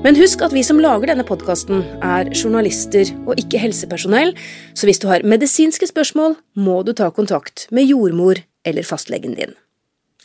Men 0.06 0.16
husk 0.16 0.46
at 0.46 0.56
vi 0.56 0.64
som 0.64 0.80
lager 0.80 1.12
denne 1.12 1.26
podkasten, 1.28 1.84
er 2.00 2.32
journalister 2.32 3.12
og 3.26 3.36
ikke 3.36 3.60
helsepersonell, 3.60 4.32
så 4.72 4.88
hvis 4.88 5.04
du 5.04 5.10
har 5.12 5.28
medisinske 5.28 5.92
spørsmål, 5.92 6.38
må 6.56 6.80
du 6.88 6.94
ta 6.96 7.12
kontakt 7.12 7.68
med 7.68 7.92
jordmor 7.92 8.40
eller 8.64 8.88
fastlegen 8.88 9.36
din. 9.36 9.56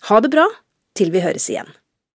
Ha 0.07 0.23
det 0.23 0.31
bra 0.31 0.47
til 0.95 1.11
vi 1.11 1.27
høres 1.27 1.51
igjen. 1.51 1.75